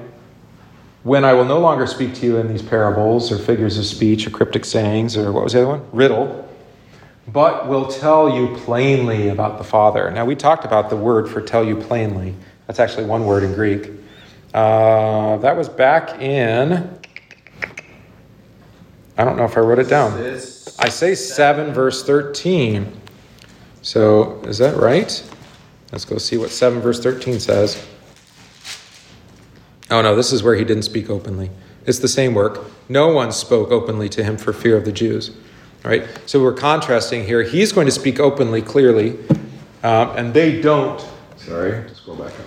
[1.03, 4.25] when I will no longer speak to you in these parables or figures of speech
[4.25, 5.85] or cryptic sayings or what was the other one?
[5.91, 6.47] Riddle,
[7.27, 10.09] but will tell you plainly about the Father.
[10.11, 12.35] Now, we talked about the word for tell you plainly.
[12.67, 13.91] That's actually one word in Greek.
[14.53, 16.99] Uh, that was back in,
[19.17, 20.17] I don't know if I wrote it down.
[20.79, 23.01] I say 7 verse 13.
[23.81, 25.23] So, is that right?
[25.91, 27.85] Let's go see what 7 verse 13 says.
[29.91, 31.51] Oh no, this is where he didn't speak openly.
[31.85, 32.65] It's the same work.
[32.89, 35.29] No one spoke openly to him for fear of the Jews.
[35.83, 36.07] All right?
[36.25, 37.43] So we're contrasting here.
[37.43, 39.19] He's going to speak openly, clearly,
[39.83, 41.05] um, and they don't.
[41.37, 42.45] Sorry, just go back up.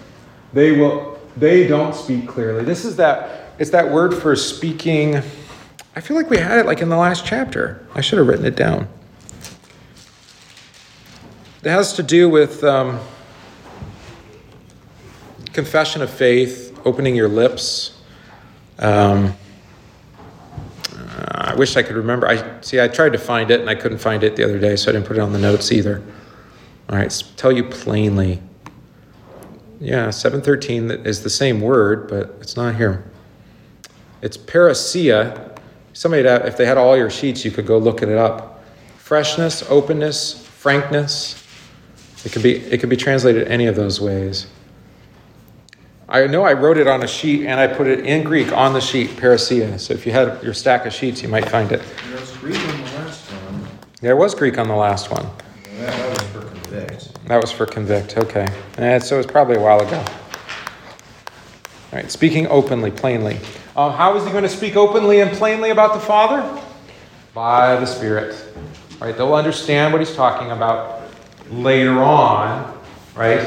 [0.53, 1.21] They will.
[1.37, 2.65] They don't speak clearly.
[2.65, 3.51] This is that.
[3.59, 5.23] It's that word for speaking.
[5.97, 7.83] I feel like we had it like in the last chapter.
[7.95, 8.87] I should have written it down.
[11.63, 13.01] It has to do with um,
[15.55, 17.99] confession of faith, opening your lips.
[18.79, 19.35] Um,
[20.95, 22.29] uh, I wish I could remember.
[22.29, 22.79] I see.
[22.79, 24.93] I tried to find it and I couldn't find it the other day, so I
[24.93, 26.03] didn't put it on the notes either.
[26.91, 28.43] All right, tell you plainly.
[29.81, 33.03] Yeah, seven thirteen is the same word, but it's not here.
[34.21, 35.56] It's parrhesia.
[35.97, 38.63] Somebody, if they had all your sheets, you could go look it up.
[38.99, 41.43] Freshness, openness, frankness.
[42.23, 42.57] It could be.
[42.57, 44.47] It could be translated any of those ways.
[46.07, 48.75] I know I wrote it on a sheet and I put it in Greek on
[48.75, 49.81] the sheet, parrhesia.
[49.81, 51.81] So if you had your stack of sheets, you might find it.
[52.11, 53.69] There was Greek on the last one.
[54.03, 55.27] There was Greek on the last one.
[55.79, 57.25] That, that was for convict.
[57.27, 58.19] That was for convict.
[58.19, 58.47] Okay.
[58.77, 59.97] Eh, so it was probably a while ago.
[59.97, 60.07] All
[61.95, 62.11] right.
[62.11, 63.39] Speaking openly, plainly.
[63.77, 66.63] Uh, how is he going to speak openly and plainly about the Father?
[67.35, 68.35] By the Spirit.
[68.99, 69.15] Right.
[69.15, 71.03] They'll understand what he's talking about
[71.51, 72.75] later on.
[73.15, 73.43] Right.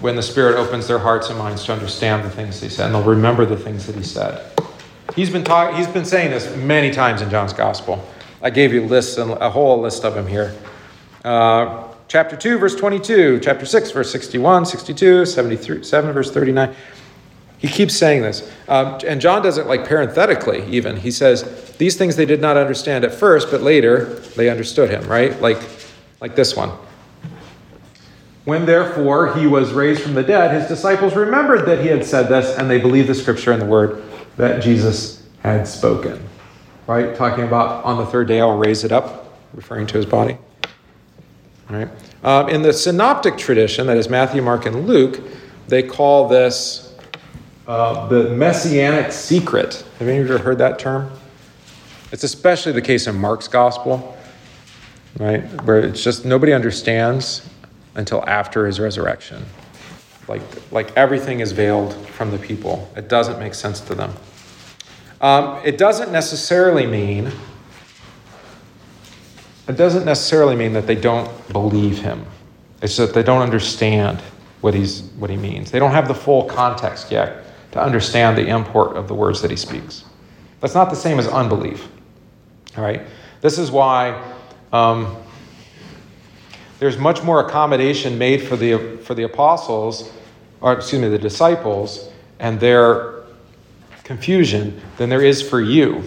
[0.00, 2.94] When the Spirit opens their hearts and minds to understand the things he said, and
[2.94, 4.50] they'll remember the things that he said.
[5.14, 5.76] He's been talking.
[5.76, 8.02] He's been saying this many times in John's Gospel.
[8.40, 10.54] I gave you lists and a whole list of them here.
[11.22, 16.74] Uh, chapter 2, verse 22, chapter 6, verse 61, 62, 73, 7, verse 39.
[17.64, 18.46] He keeps saying this.
[18.68, 20.98] Um, and John does it like parenthetically, even.
[20.98, 24.04] He says, These things they did not understand at first, but later
[24.36, 25.40] they understood him, right?
[25.40, 25.62] Like,
[26.20, 26.72] like this one.
[28.44, 32.24] When therefore he was raised from the dead, his disciples remembered that he had said
[32.24, 34.02] this, and they believed the scripture and the word
[34.36, 36.22] that Jesus had spoken.
[36.86, 37.16] Right?
[37.16, 40.36] Talking about on the third day I'll raise it up, referring to his body.
[41.70, 41.88] All right.
[42.22, 45.18] Um, in the synoptic tradition, that is Matthew, Mark, and Luke,
[45.66, 46.83] they call this
[47.66, 49.84] uh, the messianic secret.
[49.98, 51.10] Have any of you ever heard that term?
[52.12, 54.16] It's especially the case in Mark's gospel,
[55.18, 55.40] right?
[55.64, 57.48] Where it's just nobody understands
[57.94, 59.44] until after his resurrection.
[60.28, 60.42] Like,
[60.72, 64.12] like everything is veiled from the people, it doesn't make sense to them.
[65.20, 67.32] Um, it doesn't necessarily mean
[69.66, 72.26] it doesn't necessarily mean that they don't believe him.
[72.82, 74.20] It's that they don't understand
[74.60, 75.70] what he's what he means.
[75.70, 77.43] They don't have the full context yet
[77.74, 80.04] to understand the import of the words that he speaks.
[80.60, 81.86] That's not the same as unbelief.
[82.76, 83.02] All right.
[83.42, 84.22] This is why
[84.72, 85.14] um,
[86.78, 90.10] there's much more accommodation made for the for the apostles,
[90.62, 93.24] or excuse me, the disciples, and their
[94.04, 96.02] confusion than there is for you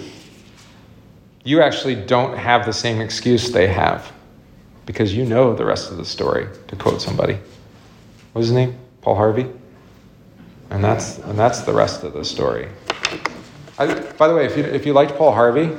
[1.47, 4.11] you actually don't have the same excuse they have
[4.86, 7.36] because you know the rest of the story, to quote somebody.
[7.36, 8.78] What was his name?
[9.01, 9.47] Paul Harvey?
[10.70, 12.68] And that's, and that's the rest of the story.
[13.78, 15.76] I, by the way, if you, if you liked Paul Harvey,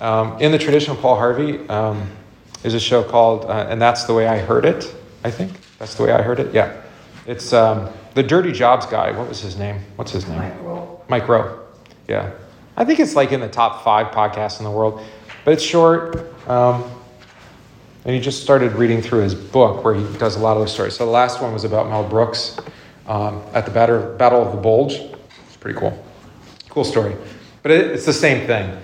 [0.00, 2.10] um, in the tradition of Paul Harvey, um,
[2.62, 5.52] there's a show called, uh, and that's the way I heard it, I think.
[5.78, 6.80] That's the way I heard it, yeah.
[7.26, 9.12] It's um, the Dirty Jobs guy.
[9.12, 9.80] What was his name?
[9.96, 10.38] What's his name?
[10.38, 11.00] Mike Rowe.
[11.08, 11.60] Mike Rowe.
[12.08, 12.32] Yeah.
[12.76, 15.00] I think it's like in the top five podcasts in the world,
[15.44, 16.32] but it's short.
[16.48, 16.84] Um,
[18.04, 20.68] and he just started reading through his book where he does a lot of the
[20.68, 20.96] stories.
[20.96, 22.58] So the last one was about Mel Brooks
[23.06, 24.94] um, at the Battle, Battle of the Bulge.
[24.94, 26.02] It's pretty cool.
[26.68, 27.14] Cool story.
[27.62, 28.76] But it, it's the same thing.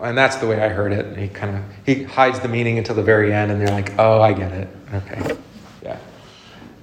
[0.00, 1.06] And that's the way I heard it.
[1.06, 3.98] And he kind of he hides the meaning until the very end, and they're like,
[3.98, 4.68] "Oh, I get it.
[4.92, 5.36] Okay,
[5.82, 5.98] yeah."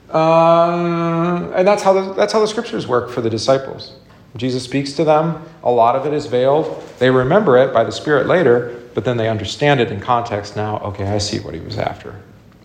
[0.09, 3.93] Uh, and that's how the, that's how the scriptures work for the disciples.
[4.38, 5.43] Jesus speaks to them.
[5.64, 6.82] A lot of it is veiled.
[6.99, 10.80] They remember it by the Spirit later, but then they understand it in context now.
[10.80, 12.16] Okay, I see what he was after.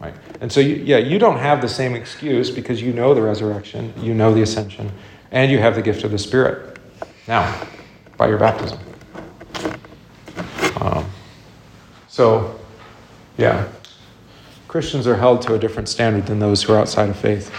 [0.00, 0.14] Right?
[0.40, 3.94] And so, you, yeah, you don't have the same excuse because you know the resurrection,
[3.98, 4.92] you know the ascension,
[5.30, 6.78] and you have the gift of the Spirit
[7.26, 7.66] now
[8.16, 8.78] by your baptism.
[10.80, 11.06] Um,
[12.08, 12.58] so,
[13.38, 13.68] yeah,
[14.68, 17.50] Christians are held to a different standard than those who are outside of faith.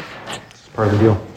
[0.52, 1.28] It's part of the deal.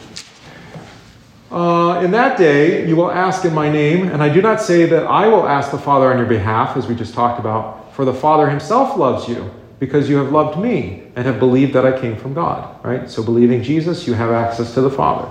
[1.51, 4.85] Uh, in that day, you will ask in my name, and I do not say
[4.85, 8.05] that I will ask the Father on your behalf, as we just talked about, for
[8.05, 11.99] the Father himself loves you, because you have loved me and have believed that I
[11.99, 12.85] came from God.
[12.85, 13.09] Right?
[13.09, 15.27] So, believing Jesus, you have access to the Father.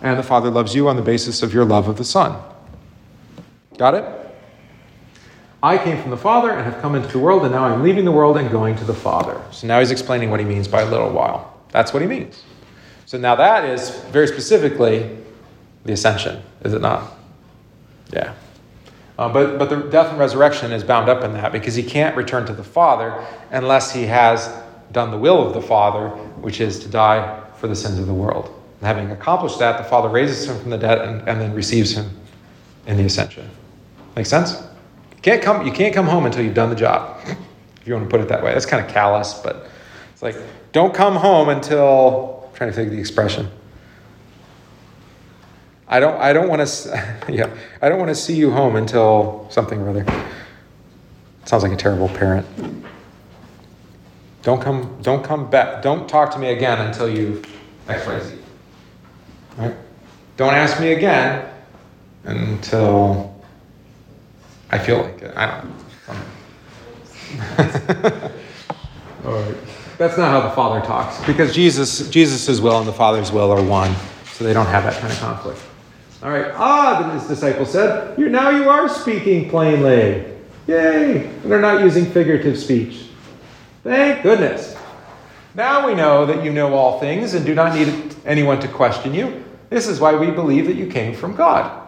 [0.00, 2.42] And the Father loves you on the basis of your love of the Son.
[3.76, 4.04] Got it?
[5.62, 8.06] I came from the Father and have come into the world, and now I'm leaving
[8.06, 9.38] the world and going to the Father.
[9.50, 11.60] So now he's explaining what he means by a little while.
[11.70, 12.44] That's what he means.
[13.04, 15.18] So now that is very specifically
[15.84, 17.12] the ascension, is it not?
[18.10, 18.32] Yeah.
[19.18, 22.16] Uh, but, but the death and resurrection is bound up in that because he can't
[22.16, 24.52] return to the Father unless he has
[24.92, 26.08] done the will of the Father,
[26.40, 28.46] which is to die for the sins of the world.
[28.80, 31.92] And having accomplished that, the Father raises him from the dead and, and then receives
[31.92, 32.10] him
[32.86, 33.48] in the ascension.
[34.14, 34.52] Make sense?
[34.52, 38.08] You can't, come, you can't come home until you've done the job, if you want
[38.08, 38.52] to put it that way.
[38.52, 39.68] That's kind of callous, but
[40.12, 40.36] it's like,
[40.72, 43.48] don't come home until, I'm trying to think of the expression.
[45.88, 49.46] I don't, I don't want to, yeah, I don't want to see you home until
[49.50, 50.04] something or other.
[51.44, 52.46] Sounds like a terrible parent.
[54.42, 55.82] Don't come, don't come back.
[55.82, 57.42] Don't talk to me again until you
[57.88, 58.36] X, Y, Z.
[59.56, 59.74] Right?
[60.36, 61.48] Don't ask me again
[62.24, 63.34] until
[64.70, 65.36] I feel like it.
[65.36, 65.72] I don't.
[69.24, 69.56] All right.
[69.98, 73.62] That's not how the Father talks because Jesus, Jesus's will and the Father's will are
[73.62, 73.94] one,
[74.32, 75.60] so they don't have that kind of conflict.
[76.22, 76.50] All right.
[76.54, 80.24] Ah, his disciple said, you, now you are speaking plainly.
[80.66, 81.26] Yay.
[81.26, 83.06] And they're not using figurative speech.
[83.82, 84.76] Thank goodness.
[85.54, 89.14] Now we know that you know all things and do not need anyone to question
[89.14, 89.44] you.
[89.70, 91.86] This is why we believe that you came from God.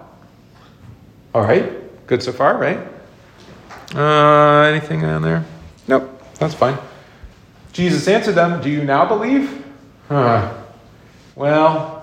[1.35, 2.07] All right.
[2.07, 2.79] Good so far, right?
[3.95, 5.45] Uh, anything on there?
[5.87, 6.23] Nope.
[6.39, 6.79] That's fine.
[7.73, 9.65] Jesus answered them, Do you now believe?
[10.09, 10.55] Huh.
[11.35, 11.99] Well,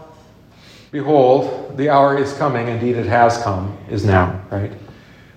[0.95, 4.71] Behold, the hour is coming, indeed it has come, is now, right?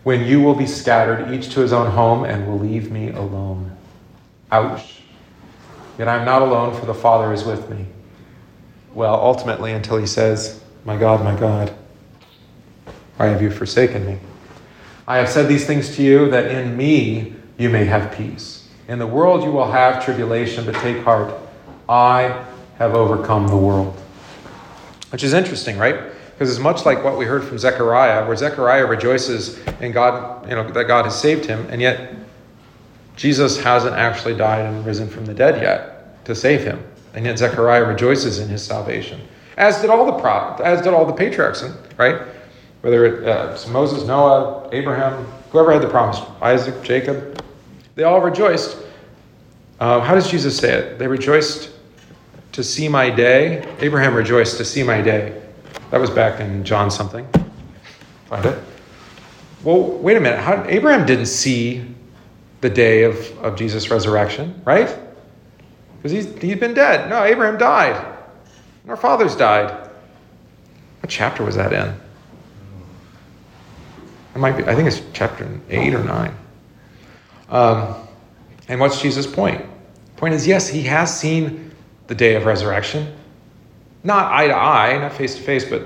[0.04, 3.76] When you will be scattered, each to his own home, and will leave me alone.
[4.50, 5.02] Ouch.
[5.98, 7.86] Yet I'm not alone, for the Father is with me.
[8.94, 11.74] Well, ultimately, until he says, My God, my God,
[13.16, 14.18] why have you forsaken me?
[15.06, 18.68] I have said these things to you that in me you may have peace.
[18.86, 21.34] In the world you will have tribulation, but take heart.
[21.88, 22.44] I
[22.78, 23.94] have overcome the world.
[25.10, 25.96] Which is interesting, right?
[26.38, 30.54] Because it's much like what we heard from Zechariah, where Zechariah rejoices in God, you
[30.54, 32.14] know, that God has saved him, and yet
[33.16, 36.80] Jesus hasn't actually died and risen from the dead yet to save him.
[37.14, 39.20] And yet Zechariah rejoices in his salvation.
[39.56, 41.64] as did all the prophets, as did all the patriarchs,
[41.96, 42.22] right?
[42.82, 47.42] Whether it, uh, Moses, Noah, Abraham, whoever had the promise, Isaac, Jacob,
[47.96, 48.76] they all rejoiced.
[49.80, 51.00] Uh, how does Jesus say it?
[51.00, 51.70] They rejoiced
[52.52, 53.66] to see my day.
[53.80, 55.42] Abraham rejoiced to see my day.
[55.90, 57.26] That was back in John something.
[58.26, 58.62] Find it.
[59.64, 60.38] Well, wait a minute.
[60.38, 61.84] How, Abraham didn't see
[62.60, 64.96] the day of, of Jesus' resurrection, right?
[65.96, 67.08] Because he's, he's been dead.
[67.08, 67.96] No, Abraham died.
[68.82, 69.70] And our fathers died.
[71.00, 71.94] What chapter was that in?
[74.34, 76.36] It might be, I think it's chapter 8 or 9.
[77.48, 77.94] Um,
[78.68, 79.64] and what's Jesus' point?
[80.16, 81.72] Point is, yes, he has seen
[82.06, 83.14] the day of resurrection.
[84.04, 85.82] Not eye to eye, not face to face, but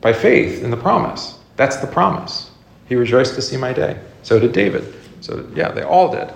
[0.00, 1.38] by faith in the promise.
[1.56, 2.50] That's the promise.
[2.88, 3.98] He rejoiced to see my day.
[4.22, 4.94] So did David.
[5.20, 6.32] So, yeah, they all did.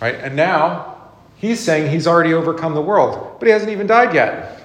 [0.00, 0.16] Right?
[0.16, 0.98] And now
[1.36, 4.62] he's saying he's already overcome the world, but he hasn't even died yet.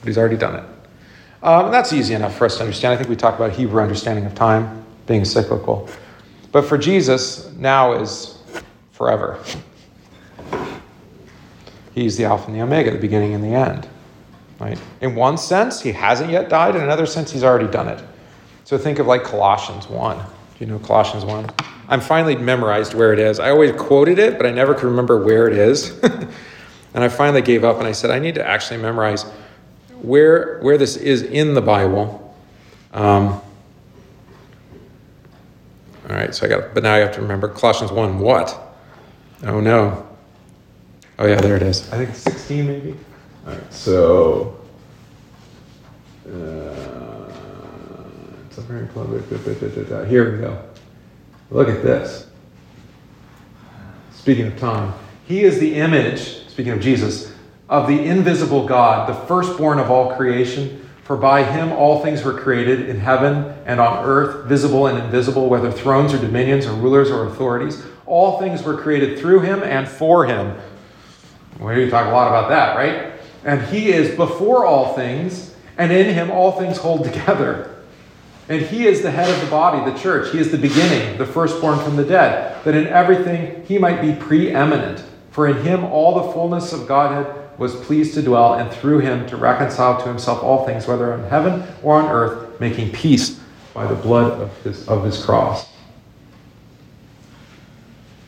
[0.00, 0.64] But he's already done it.
[1.42, 2.94] Um, and that's easy enough for us to understand.
[2.94, 5.88] I think we talked about Hebrew understanding of time being cyclical.
[6.52, 8.38] But for Jesus, now is
[8.92, 9.38] forever.
[11.94, 13.88] He's the Alpha and the Omega, the beginning and the end.
[14.58, 14.80] Right?
[15.00, 16.76] In one sense, he hasn't yet died.
[16.76, 18.02] In another sense, he's already done it.
[18.64, 20.16] So think of like Colossians 1.
[20.18, 20.24] Do
[20.58, 21.50] you know Colossians 1?
[21.88, 23.38] I'm finally memorized where it is.
[23.38, 25.98] I always quoted it, but I never could remember where it is.
[26.02, 29.24] and I finally gave up and I said, I need to actually memorize
[30.02, 32.34] where, where this is in the Bible.
[32.92, 33.40] Um,
[36.08, 38.58] all right, so I got, but now I have to remember Colossians 1 what?
[39.44, 40.06] Oh no.
[41.18, 41.92] Oh yeah, there it is.
[41.92, 42.96] I think 16 maybe.
[43.46, 44.60] All right, so.
[46.26, 47.30] Uh,
[48.46, 48.88] it's a very.
[50.08, 50.62] Here we go.
[51.50, 52.26] Look at this.
[54.10, 54.92] Speaking of time,
[55.26, 57.32] he is the image, speaking of Jesus,
[57.68, 60.82] of the invisible God, the firstborn of all creation.
[61.04, 65.48] For by him all things were created in heaven and on earth, visible and invisible,
[65.48, 67.84] whether thrones or dominions or rulers or authorities.
[68.06, 70.58] All things were created through him and for him.
[71.60, 73.15] We talk a lot about that, right?
[73.46, 77.76] And he is before all things, and in him all things hold together.
[78.48, 80.32] And he is the head of the body, the church.
[80.32, 84.14] He is the beginning, the firstborn from the dead, that in everything he might be
[84.14, 85.04] preeminent.
[85.30, 89.26] For in him all the fullness of Godhead was pleased to dwell, and through him
[89.28, 93.40] to reconcile to himself all things, whether on heaven or on earth, making peace
[93.72, 95.68] by the blood of his, of his cross.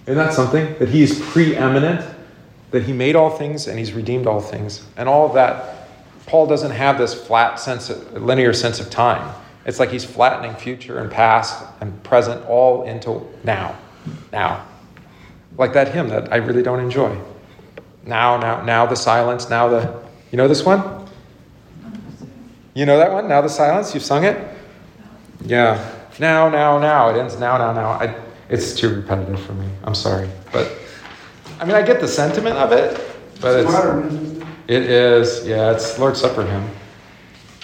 [0.06, 0.78] Isn't that something?
[0.78, 2.17] That he is preeminent,
[2.70, 4.84] that he made all things and he's redeemed all things.
[4.96, 5.88] And all of that,
[6.26, 9.34] Paul doesn't have this flat sense of, linear sense of time.
[9.64, 13.76] It's like he's flattening future and past and present all into now.
[14.32, 14.66] Now.
[15.56, 17.18] Like that hymn that I really don't enjoy.
[18.04, 20.02] Now, now, now the silence, now the.
[20.30, 21.06] You know this one?
[22.74, 23.28] You know that one?
[23.28, 23.92] Now the silence?
[23.92, 24.36] You've sung it?
[25.42, 25.94] Yeah.
[26.18, 27.10] Now, now, now.
[27.10, 27.90] It ends now, now, now.
[27.90, 28.14] I,
[28.48, 29.68] it's too repetitive for me.
[29.84, 30.28] I'm sorry.
[30.52, 30.72] But,
[31.58, 33.00] I mean, I get the sentiment of it,
[33.40, 33.72] but it's.
[33.72, 34.82] Modern, it?
[34.82, 36.68] Is, yeah, it's Lord's Supper hymn.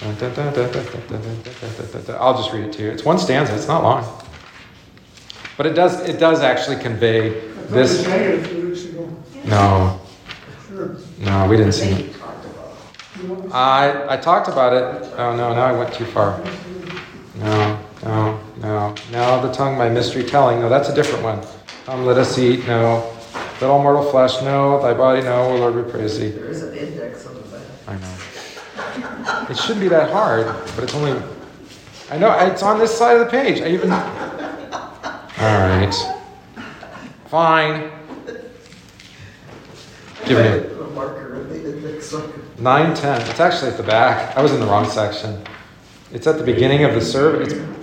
[0.03, 0.15] I'll
[2.37, 2.91] just read it to you.
[2.91, 4.05] It's one stanza, it's not long.
[5.57, 8.05] But it does it does actually convey this
[9.45, 10.01] no,
[11.19, 12.17] no, we didn't sing it.
[13.53, 15.13] I I talked about it.
[15.17, 16.43] Oh no, now I went too far.
[17.37, 18.95] No, no, no.
[19.13, 20.61] Now the tongue my mystery telling.
[20.61, 21.41] No, that's a different one.
[21.87, 22.67] Come let us eat.
[22.67, 23.15] No.
[23.61, 26.31] Let all mortal flesh know, thy body know, O Lord we praise thee.
[26.31, 27.63] There is an index on the back.
[27.87, 29.49] I know.
[29.49, 31.21] It shouldn't be that hard, but it's only.
[32.11, 33.61] I know it's on this side of the page.
[33.61, 33.93] I even.
[33.93, 33.99] All
[35.39, 35.95] right.
[37.27, 37.91] Fine.
[40.25, 43.21] Give me put a marker in the index so nine ten.
[43.29, 44.37] It's actually at the back.
[44.37, 45.45] I was in the wrong section.
[46.13, 47.53] It's at the beginning of the service.
[47.53, 47.79] It's,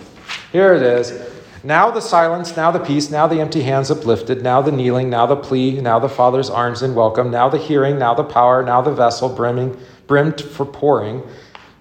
[0.52, 1.31] here it is.
[1.64, 5.28] Now the silence, now the peace, now the empty hands uplifted, now the kneeling, now
[5.28, 8.82] the plea, now the Father's arms in welcome, now the hearing, now the power, now
[8.82, 11.22] the vessel brimming, brimmed for pouring,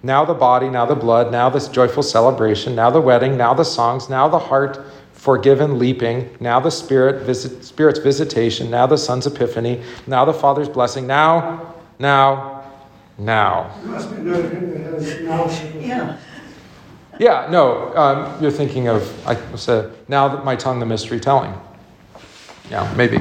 [0.03, 3.63] now the body, now the blood, now this joyful celebration, now the wedding, now the
[3.63, 9.25] songs, now the heart forgiven leaping, now the spirit visit, spirit's visitation, now the son's
[9.25, 12.65] epiphany, now the Father's blessing, now, now,
[13.17, 13.75] now.
[13.81, 15.79] There must be another hymn that has now.
[15.79, 16.17] Yeah.
[17.21, 21.53] Yeah, no, um, you're thinking of, I said, now that my tongue the mystery telling.
[22.67, 23.17] Yeah, maybe.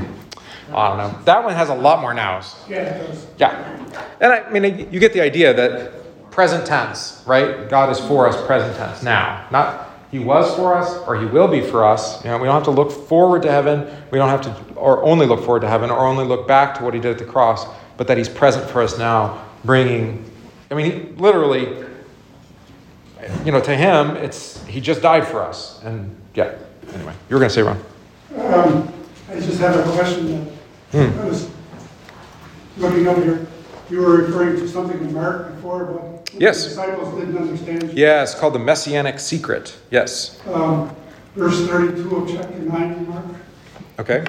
[0.72, 1.22] I don't know.
[1.24, 2.56] That one has a lot more nows.
[2.66, 3.06] Yeah.
[3.36, 3.86] Yeah.
[4.22, 7.68] And I mean, you get the idea that present tense, right?
[7.68, 9.46] God is for us, present tense, now.
[9.50, 12.24] Not he was for us or he will be for us.
[12.24, 13.86] You know, we don't have to look forward to heaven.
[14.10, 16.84] We don't have to, or only look forward to heaven, or only look back to
[16.84, 17.66] what he did at the cross,
[17.98, 20.24] but that he's present for us now, bringing,
[20.70, 21.84] I mean, he, literally,
[23.44, 25.80] you know, to him, it's he just died for us.
[25.84, 26.54] And yeah,
[26.94, 27.78] anyway, you were going to say, Ron.
[28.36, 28.92] Um,
[29.28, 30.50] I just have a question
[30.92, 31.48] that I was
[32.78, 33.46] looking over here.
[33.90, 36.62] You were referring to something in Mark before, but Yes.
[36.62, 37.92] the disciples didn't understand.
[37.92, 39.76] Yeah, it's called the Messianic Secret.
[39.90, 40.40] Yes.
[40.46, 40.94] Um,
[41.34, 43.24] verse thirty-two of chapter nine in Mark.
[43.98, 44.24] Okay.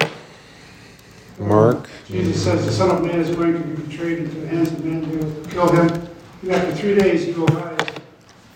[1.38, 1.88] Mark.
[2.08, 4.84] Jesus says, "The Son of Man is going to be betrayed into the hands of
[4.84, 5.02] men.
[5.04, 6.08] who will kill him,
[6.42, 7.78] and after three days he will rise."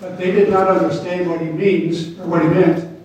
[0.01, 2.99] But they did not understand what he means or what he meant,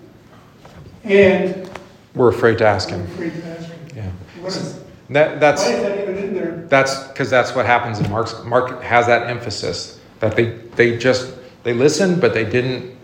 [1.04, 1.70] and
[2.16, 3.02] We're afraid to ask him.
[3.04, 3.80] afraid to ask him.
[3.96, 4.46] Yeah.
[4.48, 4.80] Is,
[5.10, 5.64] That, that's.
[5.64, 6.66] why is that even in there?
[6.68, 8.44] That's because that's what happens in Mark's.
[8.44, 11.34] Mark has that emphasis that they they just
[11.64, 12.96] they listened, but they didn't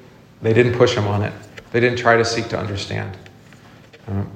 [0.42, 1.34] they didn't push him on it.
[1.72, 3.18] They didn't try to seek to understand.
[4.08, 4.30] Um,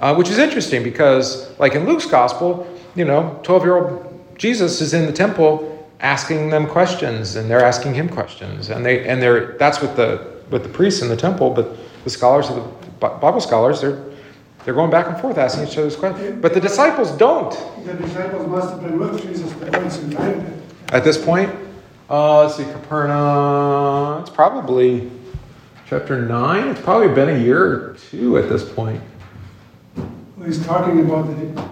[0.00, 2.66] uh, which is interesting because, like in Luke's gospel,
[2.96, 5.68] you know, twelve year old Jesus is in the temple
[6.02, 10.36] asking them questions, and they're asking him questions, and they and they're that's with the
[10.50, 14.02] with the priests in the temple, but the scholars of the Bible scholars they're
[14.64, 17.50] they're going back and forth asking each other's questions, but the disciples don't.
[17.84, 20.62] The disciples must have been with Jesus for quite some time.
[20.92, 21.50] At this point,
[22.08, 25.10] uh, let's see, Capernaum, it's probably
[25.88, 26.68] chapter 9.
[26.68, 29.02] It's probably been a year or two at this point.
[29.96, 31.68] Well, He's talking about the,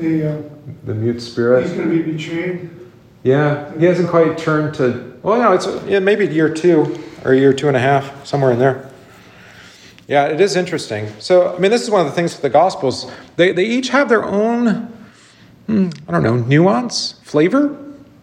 [0.00, 0.42] the, uh,
[0.84, 1.64] The mute spirit.
[1.66, 2.70] he's gonna be betrayed.
[3.22, 7.52] Yeah, he hasn't quite turned to, well, no, it's yeah, maybe year two or year
[7.52, 8.90] two and a half, somewhere in there.
[10.08, 11.08] Yeah, it is interesting.
[11.20, 13.10] So, I mean, this is one of the things with the Gospels.
[13.36, 14.92] They, they each have their own,
[15.66, 17.78] hmm, I don't know, nuance, flavor,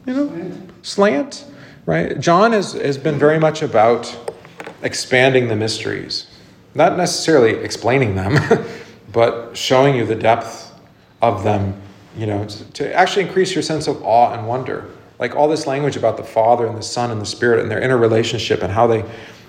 [0.05, 0.29] you know?
[0.29, 1.45] And slant,
[1.85, 2.19] right?
[2.19, 4.35] John has, has been very much about
[4.81, 6.27] expanding the mysteries,
[6.75, 8.37] not necessarily explaining them,
[9.11, 10.73] but showing you the depth
[11.21, 11.81] of them,
[12.18, 14.89] you know, to, actually increase your sense of awe and wonder.
[15.20, 17.82] Like all this language about the Father and the Son and the Spirit and their
[17.82, 19.03] interrelationship and how they,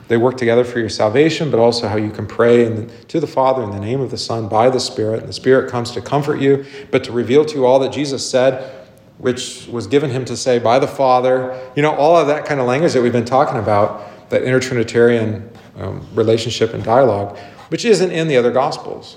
[0.09, 3.27] they work together for your salvation, but also how you can pray and to the
[3.27, 5.21] Father in the name of the Son by the Spirit.
[5.21, 8.29] And the Spirit comes to comfort you, but to reveal to you all that Jesus
[8.29, 8.77] said
[9.21, 11.59] which was given him to say by the Father.
[11.77, 15.49] You know, all of that kind of language that we've been talking about, that intertrinitarian
[15.77, 17.39] um, relationship and dialogue,
[17.69, 19.17] which isn't in the other Gospels.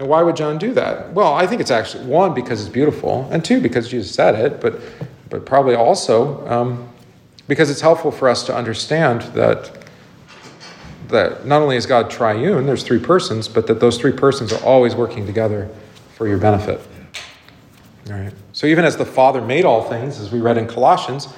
[0.00, 1.12] Now, why would John do that?
[1.12, 4.58] Well, I think it's actually one because it's beautiful, and two because Jesus said it,
[4.58, 4.80] but
[5.28, 6.88] but probably also um,
[7.46, 9.70] because it's helpful for us to understand that
[11.08, 14.64] that not only is God triune, there's three persons, but that those three persons are
[14.64, 15.68] always working together
[16.16, 16.80] for your benefit.
[18.08, 18.32] All right.
[18.54, 21.28] So even as the Father made all things, as we read in Colossians,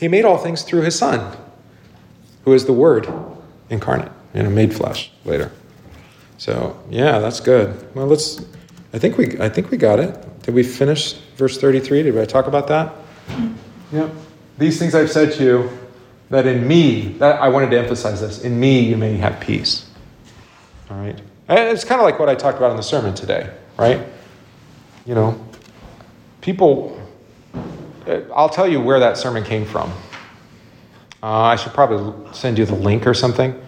[0.00, 1.36] he made all things through his Son,
[2.44, 3.12] who is the Word
[3.68, 5.52] incarnate, you know, made flesh later.
[6.38, 7.94] So yeah, that's good.
[7.94, 8.44] Well, let's.
[8.92, 9.38] I think we.
[9.40, 10.42] I think we got it.
[10.42, 12.02] Did we finish verse thirty-three?
[12.02, 12.94] Did I talk about that?
[13.92, 14.10] Yep.
[14.58, 15.70] These things I've said to you,
[16.30, 18.42] that in me, that I wanted to emphasize this.
[18.42, 19.88] In me, you may have peace.
[20.90, 21.18] All right.
[21.48, 24.06] It's kind of like what I talked about in the sermon today, right?
[25.04, 25.46] You know,
[26.40, 27.00] people.
[28.06, 29.92] uh, I'll tell you where that sermon came from.
[31.22, 33.60] Uh, I should probably send you the link or something.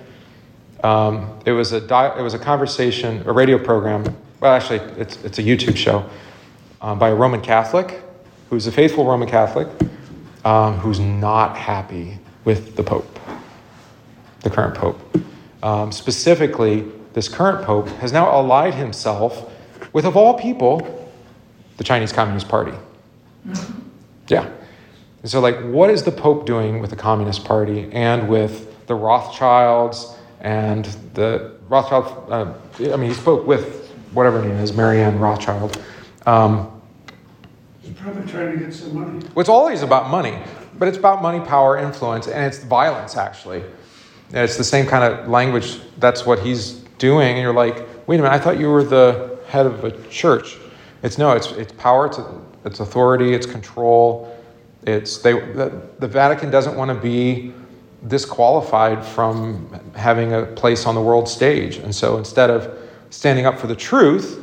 [0.85, 4.05] Um, it was a di- it was a conversation, a radio program.
[4.41, 6.09] Well, actually, it's it's a YouTube show
[6.81, 8.03] um, by a Roman Catholic,
[8.51, 9.69] who's a faithful Roman Catholic,
[10.45, 13.19] um, who's not happy with the Pope,
[14.43, 15.01] the current Pope.
[15.63, 19.53] Um, specifically, this current Pope has now allied himself
[19.93, 21.11] with, of all people,
[21.77, 22.77] the Chinese Communist Party.
[24.29, 24.49] Yeah.
[25.23, 28.95] And so, like, what is the Pope doing with the Communist Party and with the
[28.95, 30.85] Rothschilds and
[31.15, 32.31] the Rothschild?
[32.31, 32.53] Uh,
[32.93, 35.81] I mean, he spoke with whatever her name is, Marianne Rothschild.
[36.27, 36.81] Um,
[37.81, 39.19] He's probably trying to get some money.
[39.35, 40.39] well, it's always about money,
[40.79, 43.63] but it's about money, power, influence, and it's violence, actually.
[44.29, 45.81] And it's the same kind of language.
[45.99, 47.29] That's what he's doing.
[47.29, 50.59] And you're like, wait a minute, I thought you were the head of a church.
[51.03, 52.19] It's no, it's, it's power, it's,
[52.65, 54.37] it's authority, it's control.
[54.87, 57.53] It's they, the, the Vatican doesn't want to be
[58.07, 61.77] disqualified from having a place on the world stage.
[61.77, 62.79] And so instead of
[63.11, 64.41] standing up for the truth,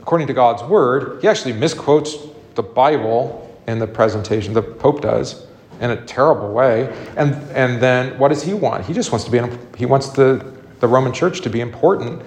[0.00, 2.16] according to God's word, he actually misquotes
[2.54, 4.52] the Bible in the presentation.
[4.52, 5.46] The Pope does
[5.80, 6.94] in a terrible way.
[7.16, 8.84] And and then what does he want?
[8.84, 12.22] He just wants to be an, he wants the the Roman Church to be important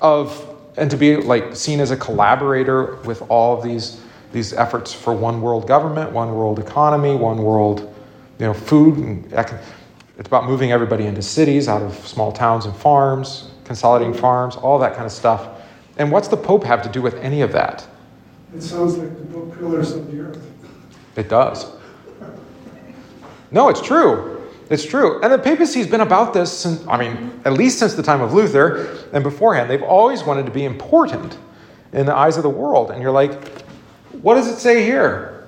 [0.00, 4.00] of and to be like seen as a collaborator with all of these
[4.32, 7.92] these efforts for one world government, one world economy, one world
[8.38, 9.32] you know food and
[10.18, 14.78] it's about moving everybody into cities out of small towns and farms, consolidating farms, all
[14.78, 15.62] that kind of stuff.
[15.98, 17.86] And what's the Pope have to do with any of that?
[18.54, 20.42] It sounds like the book Pillars of the Earth.
[21.16, 21.66] It does.
[23.50, 24.42] No, it's true.
[24.70, 25.20] It's true.
[25.22, 28.32] And the papacy's been about this since, I mean, at least since the time of
[28.32, 29.70] Luther and beforehand.
[29.70, 31.38] They've always wanted to be important
[31.92, 32.90] in the eyes of the world.
[32.90, 33.34] And you're like,
[34.22, 35.46] what does it say here?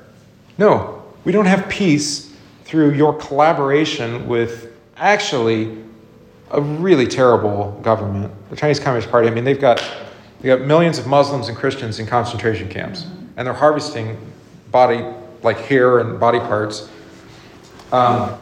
[0.57, 2.28] No, we don't have peace
[2.69, 5.83] through your collaboration with actually
[6.51, 8.31] a really terrible government.
[8.51, 9.79] The Chinese Communist Party, I mean, they've got,
[10.41, 13.07] they've got millions of Muslims and Christians in concentration camps,
[13.39, 14.19] and they're harvesting
[14.71, 15.03] body,
[15.43, 16.91] like hair and body parts.
[17.91, 18.39] Um,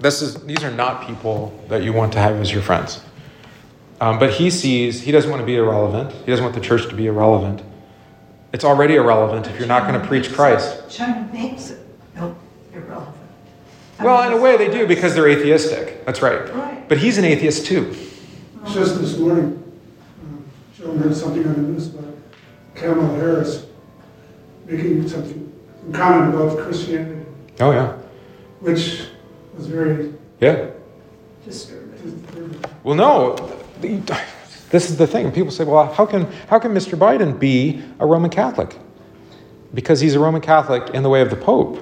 [0.00, 3.04] this is, these are not people that you want to have as your friends.
[4.00, 6.10] Um, but he sees, he doesn't want to be irrelevant.
[6.10, 7.62] He doesn't want the church to be irrelevant.
[8.52, 10.90] It's already irrelevant if you're not going to preach Christ.
[10.90, 11.78] China makes it
[12.74, 13.16] irrelevant.
[13.98, 16.04] I Well, mean, in a way they do because they're atheistic.
[16.06, 16.52] That's right.
[16.54, 16.88] Right.
[16.88, 17.94] But he's an atheist too.
[18.72, 19.62] Just this morning,
[20.22, 20.44] um,
[20.76, 22.14] Joan heard something on the news about
[22.74, 23.66] Kamala Harris
[24.66, 25.52] making something,
[25.82, 27.26] some comment about Christianity,
[27.60, 27.92] Oh, yeah.
[28.60, 29.06] which
[29.56, 30.66] was very Yeah.
[31.44, 31.80] disturbing.
[32.84, 33.36] Well, no.
[34.70, 35.30] This is the thing.
[35.32, 36.96] People say, well, how can, how can Mr.
[36.96, 38.76] Biden be a Roman Catholic?
[39.74, 41.78] Because he's a Roman Catholic in the way of the Pope,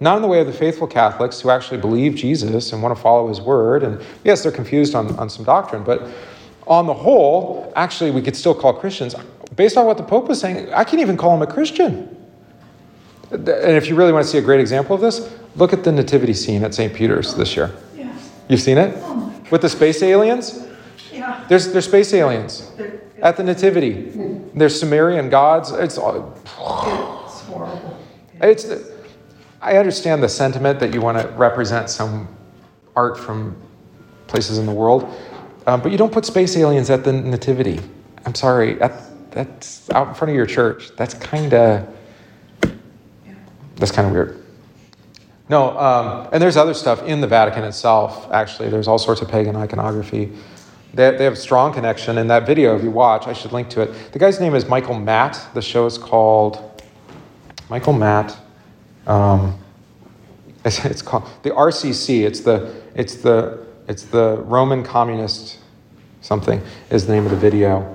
[0.00, 3.00] not in the way of the faithful Catholics who actually believe Jesus and want to
[3.00, 3.82] follow his word.
[3.82, 6.08] And yes, they're confused on, on some doctrine, but
[6.66, 9.14] on the whole, actually, we could still call Christians.
[9.56, 12.10] Based on what the Pope was saying, I can't even call him a Christian.
[13.30, 15.92] And if you really want to see a great example of this, look at the
[15.92, 16.92] nativity scene at St.
[16.94, 17.70] Peter's this year.
[17.96, 18.94] Yes, You've seen it?
[18.98, 20.66] oh With the space aliens?
[21.12, 21.44] yeah.
[21.48, 24.10] There's, there's space aliens They're- at the Nativity.
[24.54, 25.70] There's Sumerian gods.
[25.70, 26.34] It's, all-
[27.26, 27.98] It's horrible.
[28.42, 28.64] it's,
[29.64, 32.28] I understand the sentiment that you want to represent some
[32.94, 33.56] art from
[34.26, 35.10] places in the world,
[35.66, 37.80] um, but you don't put space aliens at the Nativity.
[38.26, 40.90] I'm sorry, that, that's out in front of your church.
[40.96, 41.88] That's kind of,
[43.76, 44.44] that's kind of weird.
[45.48, 48.68] No, um, and there's other stuff in the Vatican itself, actually.
[48.68, 50.30] There's all sorts of pagan iconography.
[50.92, 52.18] They, they have a strong connection.
[52.18, 54.12] In that video, if you watch, I should link to it.
[54.12, 55.42] The guy's name is Michael Matt.
[55.54, 56.82] The show is called
[57.70, 58.36] Michael Matt.
[59.06, 59.58] Um,
[60.64, 62.24] it's, it's called the RCC.
[62.24, 65.58] It's the, it's, the, it's the Roman Communist
[66.20, 67.94] something, is the name of the video.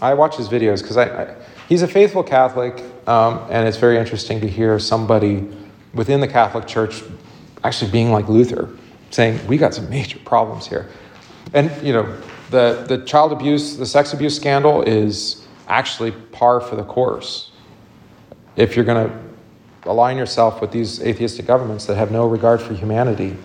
[0.00, 1.36] I watch his videos because I, I,
[1.68, 5.46] he's a faithful Catholic, um, and it's very interesting to hear somebody
[5.94, 7.02] within the Catholic Church
[7.64, 8.68] actually being like Luther,
[9.10, 10.88] saying, We got some major problems here.
[11.54, 16.76] And, you know, the, the child abuse, the sex abuse scandal is actually par for
[16.76, 17.52] the course.
[18.56, 19.27] If you're going to
[19.84, 23.36] align yourself with these atheistic governments that have no regard for humanity,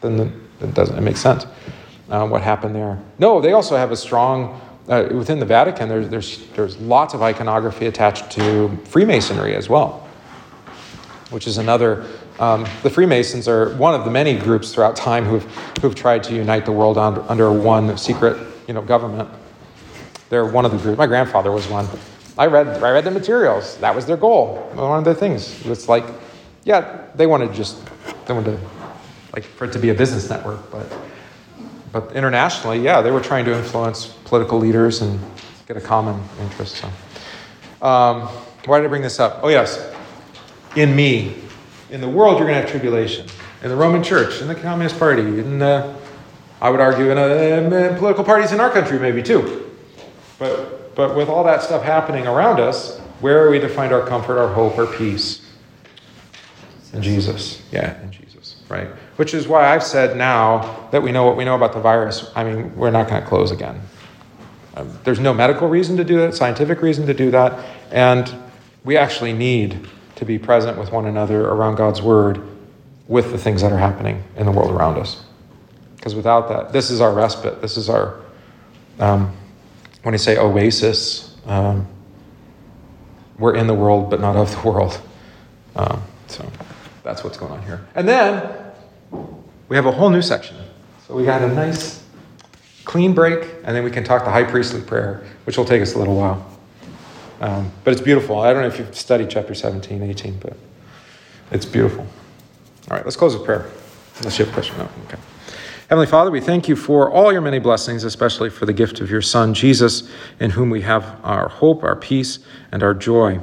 [0.00, 1.46] then it doesn't it makes sense
[2.10, 3.00] uh, what happened there.
[3.18, 5.88] No, they also have a strong uh, within the Vatican.
[5.88, 10.06] There's there's there's lots of iconography attached to Freemasonry as well,
[11.30, 12.06] which is another.
[12.38, 15.44] Um, the Freemasons are one of the many groups throughout time who've
[15.82, 19.28] who've tried to unite the world under, under one secret you know government.
[20.30, 20.96] They're one of the groups.
[20.96, 21.86] My grandfather was one.
[22.40, 23.76] I read, I read the materials.
[23.80, 24.56] That was their goal.
[24.72, 25.66] One of their things.
[25.66, 26.06] It's like,
[26.64, 27.76] yeah, they wanted just,
[28.24, 28.66] they wanted to,
[29.34, 30.90] like, for it to be a business network, but,
[31.92, 35.20] but internationally, yeah, they were trying to influence political leaders and
[35.68, 36.76] get a common interest.
[36.76, 36.86] So,
[37.86, 38.22] um,
[38.64, 39.40] why did I bring this up?
[39.42, 39.94] Oh yes,
[40.76, 41.34] in me,
[41.90, 43.26] in the world, you're going to have tribulation.
[43.62, 48.24] In the Roman Church, in the Communist Party, in, I would argue, in, uh, political
[48.24, 49.70] parties in our country, maybe too.
[50.38, 54.06] But, but with all that stuff happening around us, where are we to find our
[54.06, 55.46] comfort, our hope, our peace?
[56.92, 57.62] In Jesus.
[57.70, 58.88] Yeah, in Jesus, right?
[59.16, 62.30] Which is why I've said now that we know what we know about the virus,
[62.34, 63.80] I mean, we're not going to close again.
[64.76, 68.32] Um, there's no medical reason to do that, scientific reason to do that, and
[68.84, 69.86] we actually need
[70.16, 72.42] to be present with one another around God's word
[73.08, 75.24] with the things that are happening in the world around us.
[75.96, 77.60] Because without that, this is our respite.
[77.60, 78.20] This is our,
[78.98, 79.36] um,
[80.02, 81.86] when you say oasis, um,
[83.38, 85.00] we're in the world but not of the world.
[85.76, 86.50] Um, so
[87.02, 87.86] that's what's going on here.
[87.94, 88.56] And then
[89.68, 90.56] we have a whole new section.
[91.06, 92.04] So we got a nice
[92.84, 95.94] clean break, and then we can talk the high priestly prayer, which will take us
[95.94, 96.46] a little while.
[97.40, 98.40] Um, but it's beautiful.
[98.40, 100.56] I don't know if you've studied chapter 17, 18, but
[101.50, 102.06] it's beautiful.
[102.90, 103.66] All right, let's close with prayer.
[104.18, 104.76] A question.
[104.76, 105.16] No, okay.
[105.90, 109.10] Heavenly Father, we thank you for all your many blessings, especially for the gift of
[109.10, 110.08] your Son, Jesus,
[110.38, 112.38] in whom we have our hope, our peace,
[112.70, 113.40] and our joy.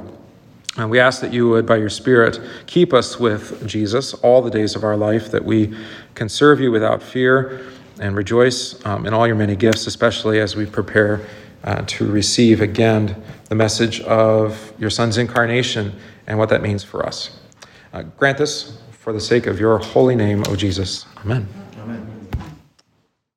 [0.78, 4.48] And we ask that you would, by your Spirit, keep us with Jesus all the
[4.50, 5.76] days of our life, that we
[6.14, 7.66] can serve you without fear
[8.00, 11.26] and rejoice um, in all your many gifts, especially as we prepare
[11.64, 15.94] uh, to receive again the message of your Son's incarnation
[16.26, 17.40] and what that means for us.
[17.92, 21.04] Uh, grant this for the sake of your holy name, O Jesus.
[21.18, 21.46] Amen.
[21.80, 22.17] Amen.